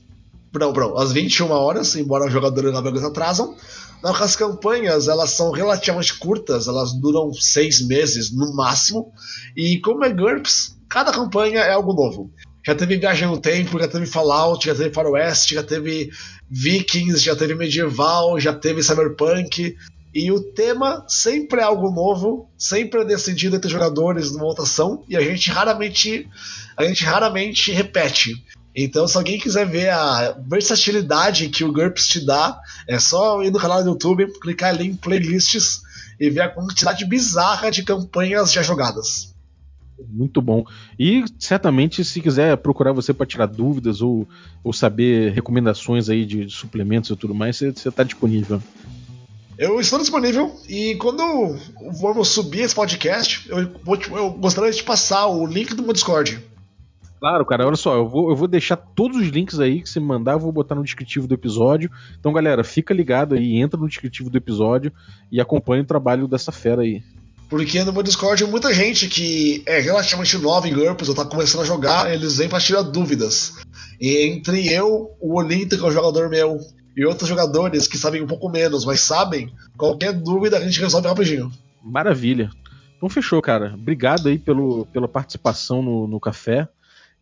Não, 0.54 0.72
não, 0.72 0.98
às 0.98 1.12
21 1.12 1.50
horas, 1.50 1.94
embora 1.96 2.26
os 2.26 2.32
jogadores 2.32 2.72
na 2.72 2.80
verdade 2.80 3.06
atrasam. 3.06 3.54
Nossas 4.02 4.36
campanhas, 4.36 5.08
elas 5.08 5.30
são 5.30 5.50
relativamente 5.50 6.18
curtas, 6.18 6.68
elas 6.68 6.92
duram 6.92 7.32
seis 7.34 7.86
meses 7.86 8.32
no 8.32 8.54
máximo. 8.54 9.12
E 9.56 9.80
como 9.80 10.04
é 10.04 10.12
GURPS, 10.12 10.76
cada 10.88 11.12
campanha 11.12 11.60
é 11.60 11.72
algo 11.72 11.92
novo. 11.92 12.30
Já 12.64 12.74
teve 12.74 12.96
Viagem 12.96 13.28
no 13.28 13.40
Tempo, 13.40 13.78
já 13.78 13.88
teve 13.88 14.06
Fallout, 14.06 14.66
já 14.66 14.74
teve 14.74 14.92
Faroeste, 14.92 15.54
já 15.54 15.62
teve 15.62 16.10
Vikings, 16.50 17.24
já 17.24 17.34
teve 17.34 17.54
Medieval, 17.54 18.38
já 18.38 18.52
teve 18.52 18.82
Cyberpunk. 18.82 19.76
E 20.14 20.32
o 20.32 20.40
tema 20.40 21.04
sempre 21.06 21.60
é 21.60 21.64
algo 21.64 21.90
novo, 21.90 22.48
sempre 22.56 23.00
é 23.00 23.04
decidido 23.04 23.56
entre 23.56 23.70
jogadores 23.70 24.32
numa 24.32 24.44
votação, 24.44 25.04
e 25.08 25.16
a 25.16 25.20
gente 25.20 25.50
raramente 25.50 26.28
a 26.76 26.84
gente 26.84 27.04
raramente 27.04 27.72
repete. 27.72 28.32
Então, 28.74 29.08
se 29.08 29.16
alguém 29.16 29.40
quiser 29.40 29.66
ver 29.66 29.90
a 29.90 30.38
versatilidade 30.46 31.48
que 31.48 31.64
o 31.64 31.72
GURPS 31.72 32.06
te 32.06 32.24
dá, 32.24 32.60
é 32.86 32.98
só 32.98 33.42
ir 33.42 33.50
no 33.50 33.58
canal 33.58 33.82
do 33.82 33.90
YouTube, 33.90 34.32
clicar 34.40 34.70
ali 34.70 34.86
em 34.86 34.94
playlists 34.94 35.82
e 36.20 36.30
ver 36.30 36.42
a 36.42 36.48
quantidade 36.48 37.04
bizarra 37.04 37.70
de 37.70 37.82
campanhas 37.82 38.52
já 38.52 38.62
jogadas. 38.62 39.34
Muito 40.08 40.40
bom. 40.40 40.64
E 40.96 41.24
certamente, 41.40 42.04
se 42.04 42.20
quiser 42.20 42.56
procurar 42.58 42.92
você 42.92 43.12
para 43.12 43.26
tirar 43.26 43.46
dúvidas 43.46 44.00
ou, 44.00 44.28
ou 44.62 44.72
saber 44.72 45.32
recomendações 45.32 46.08
aí 46.08 46.24
de, 46.24 46.48
suplementos 46.48 47.10
e 47.10 47.16
tudo 47.16 47.34
mais, 47.34 47.56
você, 47.56 47.72
você 47.72 47.90
tá 47.90 48.04
disponível. 48.04 48.62
Eu 49.58 49.80
estou 49.80 49.98
disponível 49.98 50.54
e 50.68 50.94
quando 50.94 51.56
vamos 52.00 52.28
subir 52.28 52.60
esse 52.60 52.74
podcast, 52.74 53.44
eu, 53.50 53.68
vou 53.82 53.96
te- 53.96 54.08
eu 54.10 54.30
gostaria 54.30 54.70
de 54.70 54.76
te 54.76 54.84
passar 54.84 55.26
o 55.26 55.44
link 55.44 55.74
do 55.74 55.82
meu 55.82 55.92
Discord. 55.92 56.40
Claro, 57.18 57.44
cara, 57.44 57.66
olha 57.66 57.74
só, 57.74 57.96
eu 57.96 58.08
vou, 58.08 58.30
eu 58.30 58.36
vou 58.36 58.46
deixar 58.46 58.76
todos 58.76 59.16
os 59.16 59.26
links 59.26 59.58
aí 59.58 59.82
que 59.82 59.88
você 59.90 59.98
me 59.98 60.06
mandar, 60.06 60.34
eu 60.34 60.38
vou 60.38 60.52
botar 60.52 60.76
no 60.76 60.84
descritivo 60.84 61.26
do 61.26 61.34
episódio. 61.34 61.90
Então, 62.20 62.32
galera, 62.32 62.62
fica 62.62 62.94
ligado 62.94 63.34
aí, 63.34 63.56
entra 63.56 63.80
no 63.80 63.88
descritivo 63.88 64.30
do 64.30 64.38
episódio 64.38 64.92
e 65.32 65.40
acompanha 65.40 65.82
o 65.82 65.86
trabalho 65.86 66.28
dessa 66.28 66.52
fera 66.52 66.82
aí. 66.82 67.02
Porque 67.50 67.82
no 67.82 67.92
meu 67.92 68.04
Discord, 68.04 68.44
muita 68.44 68.72
gente 68.72 69.08
que 69.08 69.64
é 69.66 69.80
relativamente 69.80 70.38
nova 70.38 70.68
em 70.68 70.72
GURPS 70.74 71.08
ou 71.08 71.14
tá 71.16 71.24
começando 71.24 71.62
a 71.62 71.64
jogar, 71.64 72.12
eles 72.12 72.36
vêm 72.36 72.48
para 72.48 72.60
tirar 72.60 72.82
dúvidas. 72.82 73.54
E 74.00 74.18
entre 74.28 74.72
eu, 74.72 75.10
o 75.20 75.36
Olinto, 75.36 75.76
que 75.76 75.82
é 75.82 75.88
um 75.88 75.90
jogador 75.90 76.28
meu, 76.28 76.60
e 76.96 77.04
outros 77.04 77.28
jogadores 77.28 77.86
que 77.86 77.96
sabem 77.96 78.22
um 78.22 78.26
pouco 78.26 78.48
menos, 78.48 78.84
mas 78.84 79.00
sabem, 79.00 79.52
qualquer 79.76 80.12
dúvida 80.12 80.58
a 80.58 80.60
gente 80.60 80.80
resolve 80.80 81.08
rapidinho. 81.08 81.50
Maravilha. 81.82 82.50
Então 82.96 83.08
fechou, 83.08 83.40
cara. 83.40 83.74
Obrigado 83.74 84.28
aí 84.28 84.38
pelo, 84.38 84.86
pela 84.86 85.06
participação 85.06 85.82
no, 85.82 86.06
no 86.08 86.18
café. 86.18 86.68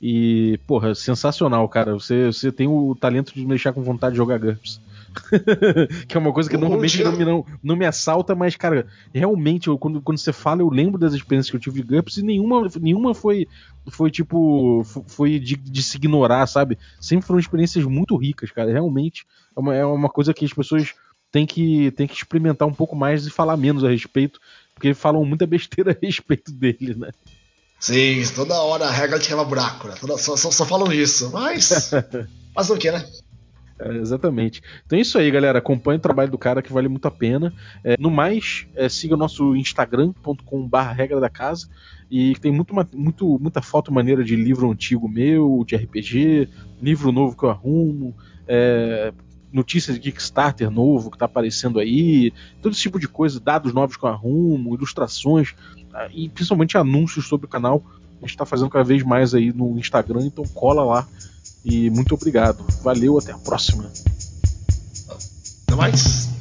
E, 0.01 0.59
porra, 0.67 0.95
sensacional, 0.95 1.69
cara. 1.69 1.95
Você, 1.95 2.27
você 2.27 2.51
tem 2.51 2.67
o 2.67 2.95
talento 2.95 3.35
de 3.35 3.41
me 3.41 3.49
deixar 3.49 3.73
com 3.73 3.83
vontade 3.83 4.13
de 4.13 4.19
jogar 4.19 4.39
GURPS. 4.39 4.81
que 6.09 6.17
é 6.17 6.21
uma 6.21 6.33
coisa 6.33 6.49
que 6.49 6.57
normalmente 6.57 7.03
não 7.03 7.13
me, 7.17 7.25
não, 7.25 7.45
não 7.63 7.77
me 7.77 7.87
assalta, 7.87 8.35
mas, 8.35 8.57
cara, 8.57 8.87
realmente, 9.15 9.69
eu- 9.69 9.79
quando, 9.79 10.01
quando 10.03 10.19
você 10.19 10.33
fala, 10.33 10.63
eu 10.63 10.69
lembro 10.69 10.99
das 10.99 11.15
experiências 11.15 11.51
que 11.51 11.57
eu 11.57 11.61
tive 11.61 11.83
de 11.83 11.89
GURPS 11.89 12.19
e 12.19 12.23
nenhuma, 12.23 12.69
nenhuma 12.81 13.15
foi, 13.15 13.47
foi 13.91 14.11
tipo, 14.11 14.83
fo- 14.85 15.05
foi 15.07 15.39
de, 15.39 15.57
de 15.57 15.83
se 15.83 15.97
ignorar, 15.97 16.47
sabe? 16.47 16.79
Sempre 17.01 17.27
foram 17.27 17.41
experiências 17.41 17.85
muito 17.85 18.17
ricas, 18.17 18.51
cara. 18.51 18.71
Realmente 18.73 19.25
é 19.57 19.61
uma, 19.61 19.75
é 19.75 19.85
uma 19.85 20.09
coisa 20.09 20.33
que 20.35 20.45
as 20.45 20.53
pessoas 20.53 20.95
têm 21.33 21.47
que, 21.47 21.91
têm 21.93 22.07
que 22.07 22.15
experimentar 22.15 22.67
um 22.69 22.75
pouco 22.75 22.95
mais 22.97 23.27
e 23.27 23.31
falar 23.31 23.57
menos 23.57 23.85
a 23.85 23.91
respeito, 23.91 24.39
porque 24.75 24.95
falam 24.95 25.25
muita 25.25 25.47
besteira 25.47 25.91
a 26.01 26.07
respeito 26.07 26.53
dele, 26.53 26.95
né? 26.97 27.11
Sim, 27.79 28.23
toda 28.35 28.55
hora 28.63 28.87
a 28.87 28.91
regra 28.91 29.19
te 29.19 29.29
quebra 29.29 29.45
buraco, 29.45 29.89
né? 29.89 29.95
Toda- 30.01 30.17
só, 30.17 30.37
só, 30.37 30.51
só 30.51 30.65
falam 30.65 30.93
isso. 30.93 31.31
Mas. 31.33 31.91
Mas 32.57 32.71
o 32.71 32.79
que, 32.79 32.91
né? 32.91 33.05
É, 33.79 33.97
exatamente. 33.97 34.63
Então 34.85 34.99
é 34.99 35.03
isso 35.03 35.19
aí, 35.19 35.31
galera. 35.31 35.59
Acompanhe 35.59 35.99
o 35.99 36.03
trabalho 36.03 36.31
do 36.31 36.39
cara 36.39 36.63
que 36.63 36.73
vale 36.73 36.89
muito 36.89 37.07
a 37.07 37.11
pena. 37.11 37.53
É, 37.85 37.97
no 37.99 38.11
mais, 38.11 38.67
é, 38.75 38.89
siga 38.89 39.15
o 39.15 39.19
nosso 39.19 39.55
instagram.com.br 39.55 40.79
regra 40.95 41.21
da 41.21 41.29
casa. 41.29 41.69
E 42.11 42.35
tem 42.37 42.53
muito, 42.53 42.75
muito, 42.95 43.39
muita 43.39 43.61
foto 43.61 43.93
maneira 43.93 44.25
de 44.25 44.37
livro 44.37 44.71
antigo 44.71 45.09
meu, 45.09 45.65
de 45.67 45.75
RPG, 45.75 46.49
livro 46.81 47.11
novo 47.11 47.37
que 47.37 47.45
eu 47.45 47.51
arrumo, 47.51 48.15
é, 48.47 49.13
notícias 49.53 49.97
de 49.97 50.03
Kickstarter 50.03 50.71
novo 50.71 51.11
que 51.11 51.19
tá 51.19 51.25
aparecendo 51.25 51.81
aí, 51.81 52.33
todo 52.63 52.73
esse 52.73 52.83
tipo 52.83 53.01
de 53.01 53.09
coisa, 53.09 53.41
dados 53.41 53.73
novos 53.73 53.97
que 53.97 54.05
eu 54.05 54.09
arrumo, 54.09 54.75
ilustrações 54.75 55.55
ah, 55.93 56.09
e 56.13 56.29
principalmente 56.29 56.79
anúncios 56.79 57.27
sobre 57.27 57.47
o 57.47 57.49
canal. 57.49 57.83
A 58.23 58.27
gente 58.27 58.37
tá 58.37 58.47
fazendo 58.47 58.71
cada 58.71 58.85
vez 58.85 59.03
mais 59.03 59.35
aí 59.35 59.53
no 59.53 59.79
Instagram, 59.79 60.27
então 60.27 60.45
cola 60.45 60.85
lá. 60.85 61.09
E 61.69 61.91
muito 61.91 62.15
obrigado. 62.15 62.65
Valeu, 62.83 63.19
até 63.19 63.33
a 63.33 63.39
próxima. 63.39 63.91
Até 65.67 65.75
mais. 65.75 66.36